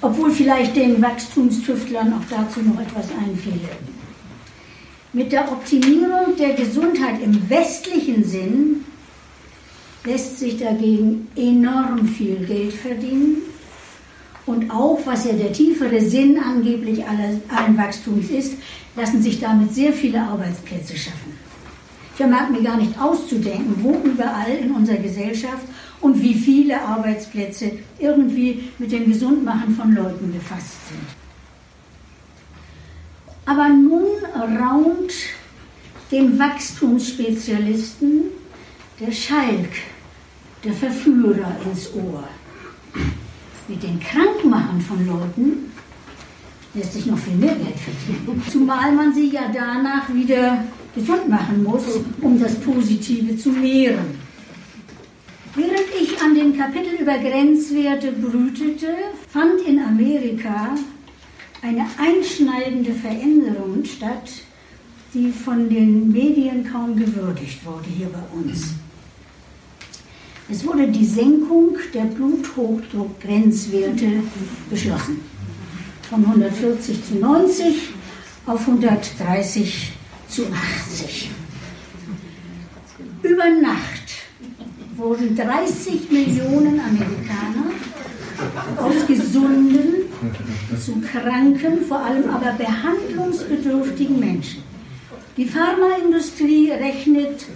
[0.00, 3.68] Obwohl vielleicht den Wachstumstüftlern auch dazu noch etwas einfiele.
[5.12, 8.84] Mit der Optimierung der Gesundheit im westlichen Sinn
[10.04, 13.42] lässt sich dagegen enorm viel Geld verdienen.
[14.46, 18.54] Und auch, was ja der tiefere Sinn angeblich allen Wachstums ist,
[18.94, 21.32] lassen sich damit sehr viele Arbeitsplätze schaffen.
[22.10, 25.66] Ich vermag mir gar nicht auszudenken, wo überall in unserer Gesellschaft
[26.00, 31.00] und wie viele Arbeitsplätze irgendwie mit dem Gesundmachen von Leuten befasst sind.
[33.46, 34.06] Aber nun
[34.60, 35.12] raunt
[36.12, 38.24] dem Wachstumsspezialisten
[39.00, 39.70] der Schalk,
[40.62, 42.28] der Verführer ins Ohr.
[43.66, 45.72] Mit dem Krankmachen von Leuten
[46.74, 48.42] lässt sich noch viel mehr Geld verdienen.
[48.50, 51.84] Zumal man sie ja danach wieder gesund machen muss,
[52.20, 54.18] um das Positive zu mehren.
[55.54, 58.88] Während ich an dem Kapitel über Grenzwerte brütete,
[59.28, 60.74] fand in Amerika
[61.62, 64.30] eine einschneidende Veränderung statt,
[65.14, 68.74] die von den Medien kaum gewürdigt wurde hier bei uns.
[70.50, 74.22] Es wurde die Senkung der Bluthochdruckgrenzwerte
[74.68, 75.22] beschlossen.
[76.10, 77.88] Von 140 zu 90
[78.46, 79.92] auf 130
[80.28, 80.42] zu
[80.86, 81.30] 80.
[83.22, 84.02] Über Nacht
[84.96, 87.70] wurden 30 Millionen Amerikaner
[88.76, 89.94] aus gesunden
[90.78, 94.62] zu kranken, vor allem aber behandlungsbedürftigen Menschen.
[95.38, 97.46] Die Pharmaindustrie rechnet,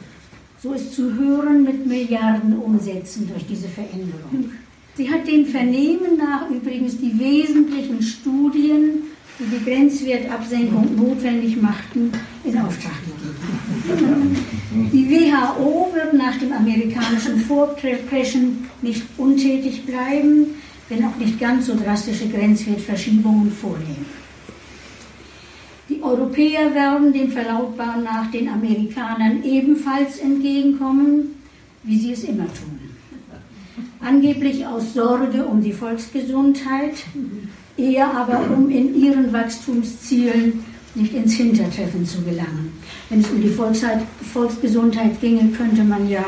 [0.62, 4.52] so ist zu hören, mit Milliardenumsätzen durch diese Veränderung.
[4.96, 9.04] Sie hat dem Vernehmen nach übrigens die wesentlichen Studien,
[9.38, 12.10] die die Grenzwertabsenkung notwendig machten,
[12.44, 14.36] in Auftrag gegeben.
[14.92, 20.56] Die WHO wird nach dem amerikanischen Vorpreschen nicht untätig bleiben
[20.88, 24.06] wenn auch nicht ganz so drastische Grenzwertverschiebungen vornehmen.
[25.88, 31.36] Die Europäer werden dem Verlautbaren nach den Amerikanern ebenfalls entgegenkommen,
[31.82, 32.78] wie sie es immer tun.
[34.00, 36.94] Angeblich aus Sorge um die Volksgesundheit,
[37.78, 40.62] eher aber um in ihren Wachstumszielen
[40.94, 42.72] nicht ins Hintertreffen zu gelangen.
[43.08, 43.54] Wenn es um die
[44.32, 46.24] Volksgesundheit ginge, könnte man ja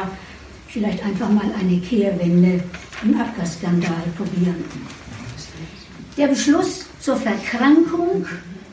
[0.69, 2.63] vielleicht einfach mal eine Kehrwende
[3.03, 4.65] im Abgasskandal probieren.
[6.17, 8.25] Der Beschluss zur Verkrankung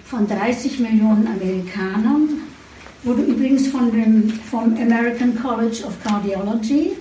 [0.09, 2.41] von 30 Millionen Amerikanern
[3.03, 6.93] wurde übrigens von dem, vom American College of Cardiology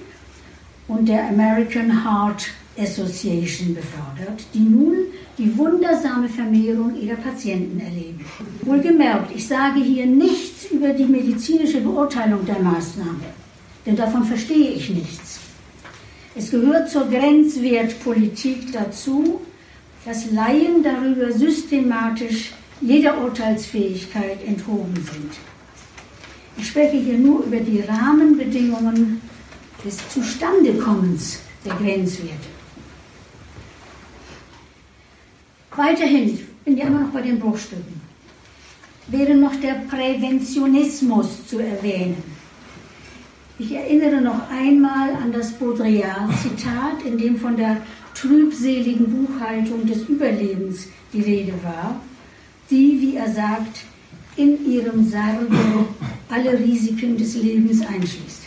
[0.89, 2.49] und der American Heart
[2.79, 4.97] Association befördert, die nun
[5.39, 8.25] die wundersame Vermehrung ihrer Patienten erleben.
[8.63, 13.25] Wohlgemerkt, ich sage hier nichts über die medizinische Beurteilung der Maßnahme,
[13.87, 15.41] denn davon verstehe ich nichts.
[16.35, 19.41] Es gehört zur Grenzwertpolitik dazu,
[20.05, 25.33] dass Laien darüber systematisch jeder Urteilsfähigkeit enthoben sind.
[26.59, 29.21] Ich spreche hier nur über die Rahmenbedingungen
[29.85, 32.57] des Zustandekommens der Grenzwerte.
[35.75, 38.01] Weiterhin, ich bin ja immer noch bei den Bruchstücken,
[39.09, 42.23] wäre noch der Präventionismus zu erwähnen.
[43.59, 47.79] Ich erinnere noch einmal an das Baudrillard-Zitat, in dem von der
[48.15, 52.01] trübseligen Buchhaltung des Überlebens die Rede war,
[52.71, 53.85] die, wie er sagt,
[54.37, 55.47] in ihrem Sarge
[56.29, 58.43] alle Risiken des Lebens einschließt.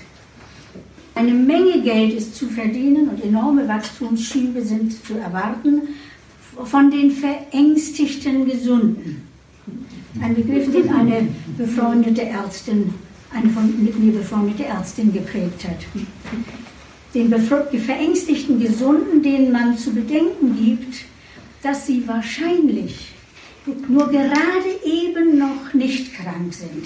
[1.16, 5.90] Eine Menge Geld ist zu verdienen und enorme Wachstumsschübe sind zu erwarten
[6.64, 9.28] von den verängstigten Gesunden.
[10.22, 12.94] Ein Begriff, den eine befreundete Ärztin,
[13.34, 15.86] eine von, mit mir befreundete Ärztin geprägt hat.
[17.14, 21.06] Den verängstigten Gesunden, denen man zu bedenken gibt,
[21.64, 23.14] dass sie wahrscheinlich
[23.88, 26.86] nur gerade eben noch nicht krank sind.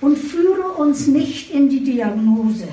[0.00, 2.68] Und führe uns nicht in die Diagnose,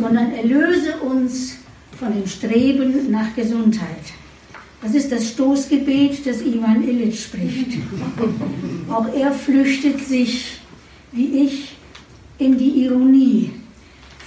[0.00, 1.58] sondern erlöse uns
[1.98, 4.12] von dem Streben nach Gesundheit.
[4.80, 7.78] Das ist das Stoßgebet, das Ivan Illich spricht.
[8.88, 10.60] Auch er flüchtet sich,
[11.12, 11.76] wie ich,
[12.38, 13.50] in die Ironie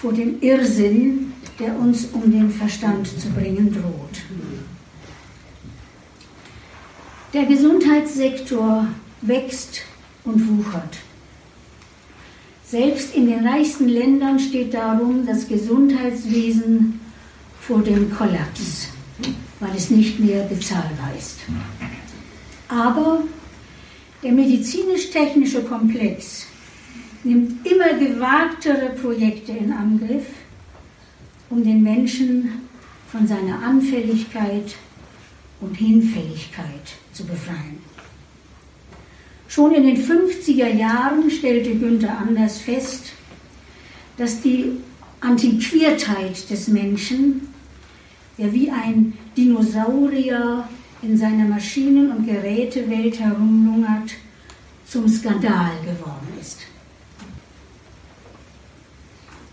[0.01, 4.21] vor dem Irrsinn, der uns um den Verstand zu bringen droht.
[7.33, 8.87] Der Gesundheitssektor
[9.21, 9.83] wächst
[10.25, 10.97] und wuchert.
[12.65, 16.99] Selbst in den reichsten Ländern steht darum das Gesundheitswesen
[17.61, 18.89] vor dem Kollaps,
[19.61, 21.39] weil es nicht mehr bezahlbar ist.
[22.67, 23.23] Aber
[24.21, 26.47] der medizinisch-technische Komplex
[27.23, 30.25] nimmt immer gewagtere Projekte in Angriff,
[31.49, 32.67] um den Menschen
[33.09, 34.75] von seiner Anfälligkeit
[35.61, 37.79] und Hinfälligkeit zu befreien.
[39.47, 43.11] Schon in den 50er Jahren stellte Günther Anders fest,
[44.17, 44.77] dass die
[45.19, 47.53] Antiquiertheit des Menschen,
[48.37, 50.67] der wie ein Dinosaurier
[51.01, 54.11] in seiner Maschinen- und Gerätewelt herumlungert,
[54.87, 56.59] zum Skandal geworden ist.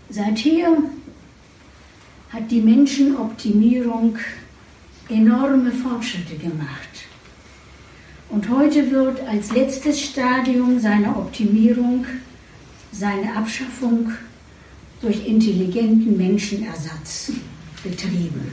[0.09, 0.77] Seither
[2.29, 4.17] hat die Menschenoptimierung
[5.09, 7.05] enorme Fortschritte gemacht.
[8.29, 12.05] Und heute wird als letztes Stadium seiner Optimierung
[12.91, 14.11] seine Abschaffung
[15.01, 17.31] durch intelligenten Menschenersatz
[17.83, 18.51] betrieben.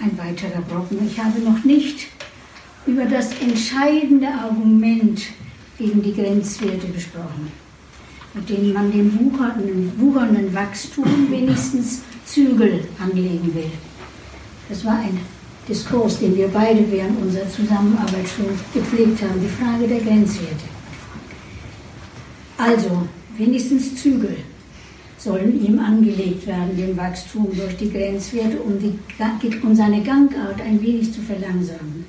[0.00, 1.06] Ein weiterer Brocken.
[1.06, 2.08] Ich habe noch nicht
[2.86, 5.22] über das entscheidende Argument
[5.78, 7.52] gegen die Grenzwerte gesprochen,
[8.34, 9.12] mit denen man dem
[9.98, 13.70] wuchernden, Wachstum wenigstens Zügel anlegen will.
[14.68, 15.18] Das war ein
[15.68, 20.64] Diskurs, den wir beide während unserer Zusammenarbeit schon gepflegt haben, die Frage der Grenzwerte.
[22.56, 24.36] Also, wenigstens Zügel
[25.18, 28.96] sollen ihm angelegt werden, dem Wachstum durch die Grenzwerte, um, die,
[29.62, 32.06] um seine Gangart ein wenig zu verlangsamen.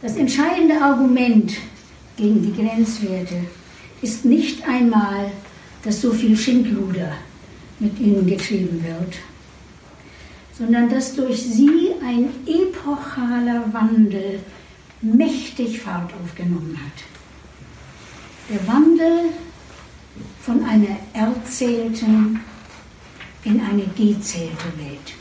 [0.00, 1.52] Das entscheidende Argument
[2.16, 3.36] gegen die Grenzwerte
[4.00, 5.30] ist nicht einmal,
[5.84, 7.12] dass so viel Schindluder
[7.82, 9.16] mit ihnen getrieben wird,
[10.56, 14.40] sondern dass durch sie ein epochaler Wandel
[15.00, 17.04] mächtig Fahrt aufgenommen hat.
[18.48, 19.30] Der Wandel
[20.40, 22.40] von einer erzählten
[23.44, 25.14] in eine gezählte Welt.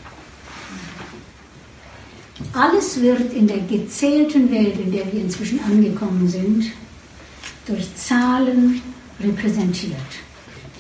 [2.54, 6.72] Alles wird in der gezählten Welt, in der wir inzwischen angekommen sind,
[7.66, 8.82] durch Zahlen
[9.20, 10.21] repräsentiert.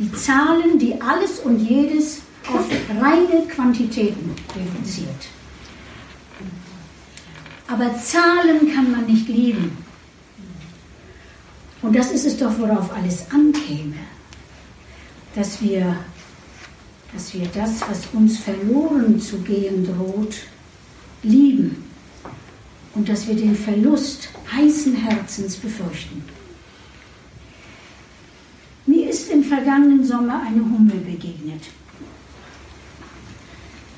[0.01, 2.21] Die Zahlen, die alles und jedes
[2.51, 2.65] auf
[2.99, 5.27] reine Quantitäten reduziert.
[7.67, 9.77] Aber Zahlen kann man nicht lieben.
[11.83, 13.93] Und das ist es doch, worauf alles ankäme.
[15.35, 15.95] Dass wir,
[17.13, 20.35] dass wir das, was uns verloren zu gehen droht,
[21.21, 21.83] lieben.
[22.95, 26.23] Und dass wir den Verlust heißen Herzens befürchten.
[28.85, 31.63] Mir ist im vergangenen Sommer eine Hummel begegnet.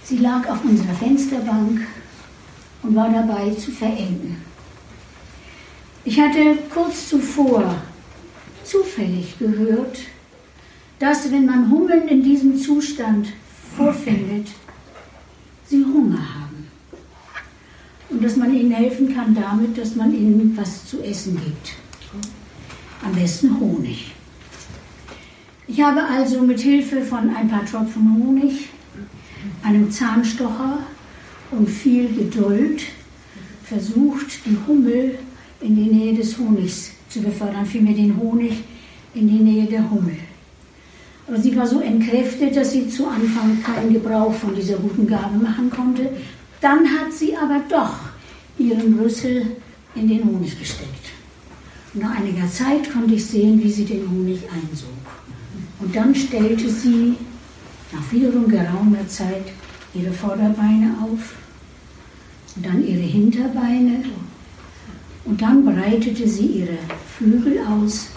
[0.03, 1.81] Sie lag auf unserer Fensterbank
[2.81, 4.37] und war dabei zu verenden.
[6.05, 7.75] Ich hatte kurz zuvor
[8.63, 9.99] zufällig gehört,
[10.97, 13.27] dass wenn man Hummeln in diesem Zustand
[13.77, 14.47] vorfindet,
[15.67, 16.67] sie Hunger haben.
[18.09, 21.73] Und dass man ihnen helfen kann damit, dass man ihnen was zu essen gibt.
[23.03, 24.13] Am besten Honig.
[25.65, 28.67] Ich habe also mit Hilfe von ein paar Tropfen Honig,
[29.63, 30.79] einem Zahnstocher
[31.51, 32.83] und viel Geduld
[33.63, 35.19] versucht, die Hummel
[35.61, 38.61] in die Nähe des Honigs zu befördern, vielmehr den Honig
[39.13, 40.17] in die Nähe der Hummel.
[41.27, 45.37] Aber sie war so entkräftet, dass sie zu Anfang keinen Gebrauch von dieser guten Gabe
[45.37, 46.09] machen konnte.
[46.59, 47.95] Dann hat sie aber doch
[48.57, 49.45] ihren Rüssel
[49.95, 51.11] in den Honig gesteckt.
[51.93, 55.02] Und nach einiger Zeit konnte ich sehen, wie sie den Honig einsog.
[55.79, 57.15] Und dann stellte sie
[57.91, 59.45] nach wiederum geraumer Zeit
[59.93, 61.35] ihre Vorderbeine auf
[62.55, 64.03] und dann ihre Hinterbeine
[65.25, 66.77] und dann breitete sie ihre
[67.17, 68.07] Flügel aus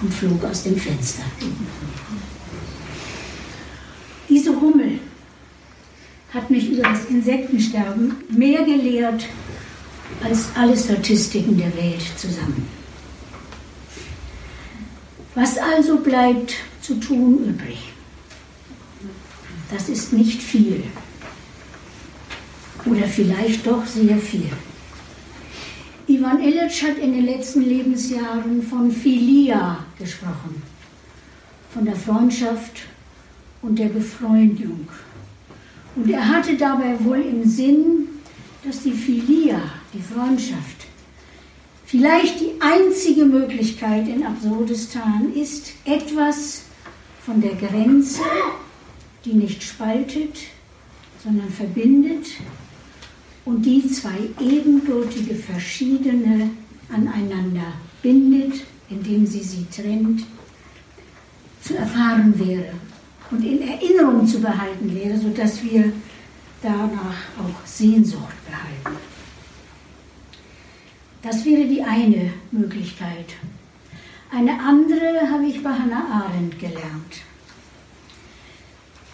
[0.00, 1.22] und flog aus dem Fenster.
[4.28, 4.98] Diese Hummel
[6.32, 9.26] hat mich über das Insektensterben mehr gelehrt
[10.22, 12.68] als alle Statistiken der Welt zusammen.
[15.34, 17.92] Was also bleibt zu tun übrig?
[19.70, 20.82] Das ist nicht viel.
[22.86, 24.50] Oder vielleicht doch sehr viel.
[26.06, 30.60] Ivan Illich hat in den letzten Lebensjahren von Philia gesprochen,
[31.72, 32.82] von der Freundschaft
[33.62, 34.88] und der Befreundung.
[35.94, 38.08] Und er hatte dabei wohl im Sinn,
[38.64, 39.60] dass die Philia,
[39.94, 40.86] die Freundschaft,
[41.86, 46.62] vielleicht die einzige Möglichkeit in Absurdistan ist, etwas
[47.24, 48.22] von der Grenze,
[49.24, 50.38] die nicht spaltet,
[51.22, 52.26] sondern verbindet,
[53.44, 56.50] und die zwei ebenbürtige Verschiedene
[56.92, 60.24] aneinander bindet, indem sie sie trennt,
[61.62, 62.72] zu erfahren wäre
[63.30, 65.92] und in Erinnerung zu behalten wäre, sodass wir
[66.62, 68.98] danach auch Sehnsucht behalten.
[71.22, 73.34] Das wäre die eine Möglichkeit.
[74.32, 77.22] Eine andere habe ich bei Hannah Arendt gelernt.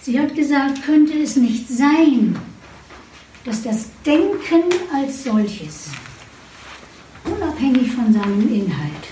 [0.02, 2.36] Sie hat gesagt, könnte es nicht sein,
[3.44, 5.88] dass das Denken als solches,
[7.24, 9.08] unabhängig von seinem Inhalt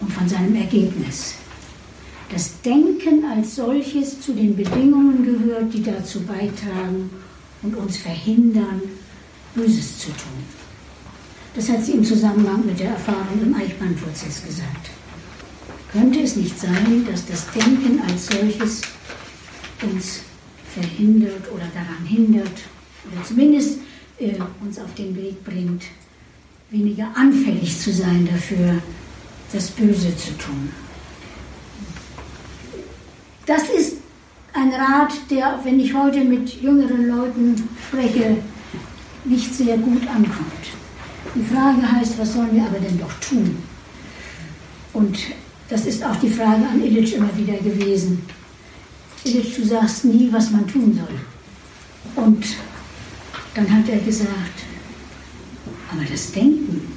[0.00, 1.36] und von seinem Ergebnis,
[2.32, 7.10] das Denken als solches zu den Bedingungen gehört, die dazu beitragen
[7.62, 8.82] und uns verhindern,
[9.54, 10.61] Böses zu tun.
[11.54, 14.90] Das hat sie im Zusammenhang mit der Erfahrung im Eichmann-Prozess gesagt.
[15.92, 18.80] Könnte es nicht sein, dass das Denken als solches
[19.82, 20.20] uns
[20.72, 22.62] verhindert oder daran hindert
[23.10, 23.78] oder zumindest
[24.18, 24.32] äh,
[24.62, 25.82] uns auf den Weg bringt,
[26.70, 28.80] weniger anfällig zu sein dafür,
[29.52, 30.70] das Böse zu tun.
[33.44, 33.96] Das ist
[34.54, 38.38] ein Rat, der, wenn ich heute mit jüngeren Leuten spreche,
[39.24, 40.81] nicht sehr gut ankommt.
[41.34, 43.56] Die Frage heißt, was sollen wir aber denn doch tun?
[44.92, 45.18] Und
[45.68, 48.22] das ist auch die Frage an Illich immer wieder gewesen.
[49.24, 52.24] Illich, du sagst nie, was man tun soll.
[52.24, 52.44] Und
[53.54, 54.28] dann hat er gesagt,
[55.90, 56.92] aber das Denken,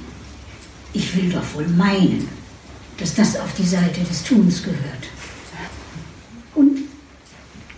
[0.92, 2.28] ich will doch wohl meinen,
[2.98, 5.06] dass das auf die Seite des Tuns gehört.
[6.54, 6.80] Und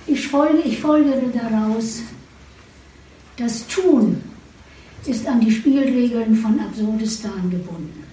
[0.07, 2.01] ich, folge, ich folgere daraus,
[3.37, 4.23] das Tun
[5.09, 8.05] ist an die Spielregeln von Absurdistan gebunden.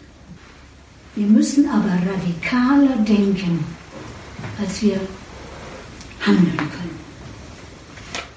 [1.15, 3.63] Wir müssen aber radikaler denken,
[4.59, 4.99] als wir
[6.19, 6.95] handeln können.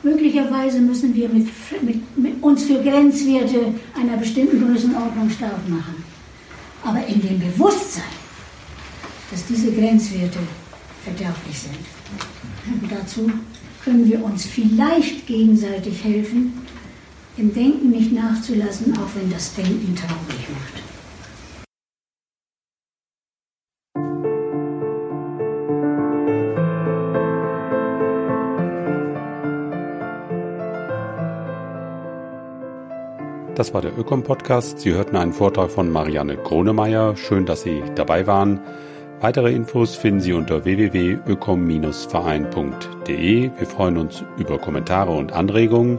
[0.02, 1.48] Möglicherweise müssen wir mit,
[1.82, 6.04] mit, mit uns für Grenzwerte einer bestimmten Größenordnung stark machen.
[6.84, 8.04] Aber in dem Bewusstsein,
[9.30, 10.38] dass diese Grenzwerte
[11.04, 12.80] verderblich sind.
[12.80, 13.30] Und dazu
[13.84, 16.52] können wir uns vielleicht gegenseitig helfen,
[17.38, 20.82] im Denken nicht nachzulassen, auch wenn das Denken traurig macht.
[33.54, 34.78] Das war der Ökom Podcast.
[34.78, 37.16] Sie hörten einen Vortrag von Marianne Gronemeyer.
[37.16, 38.60] Schön, dass Sie dabei waren.
[39.20, 43.50] Weitere Infos finden Sie unter www.ökom-verein.de.
[43.58, 45.98] Wir freuen uns über Kommentare und Anregungen.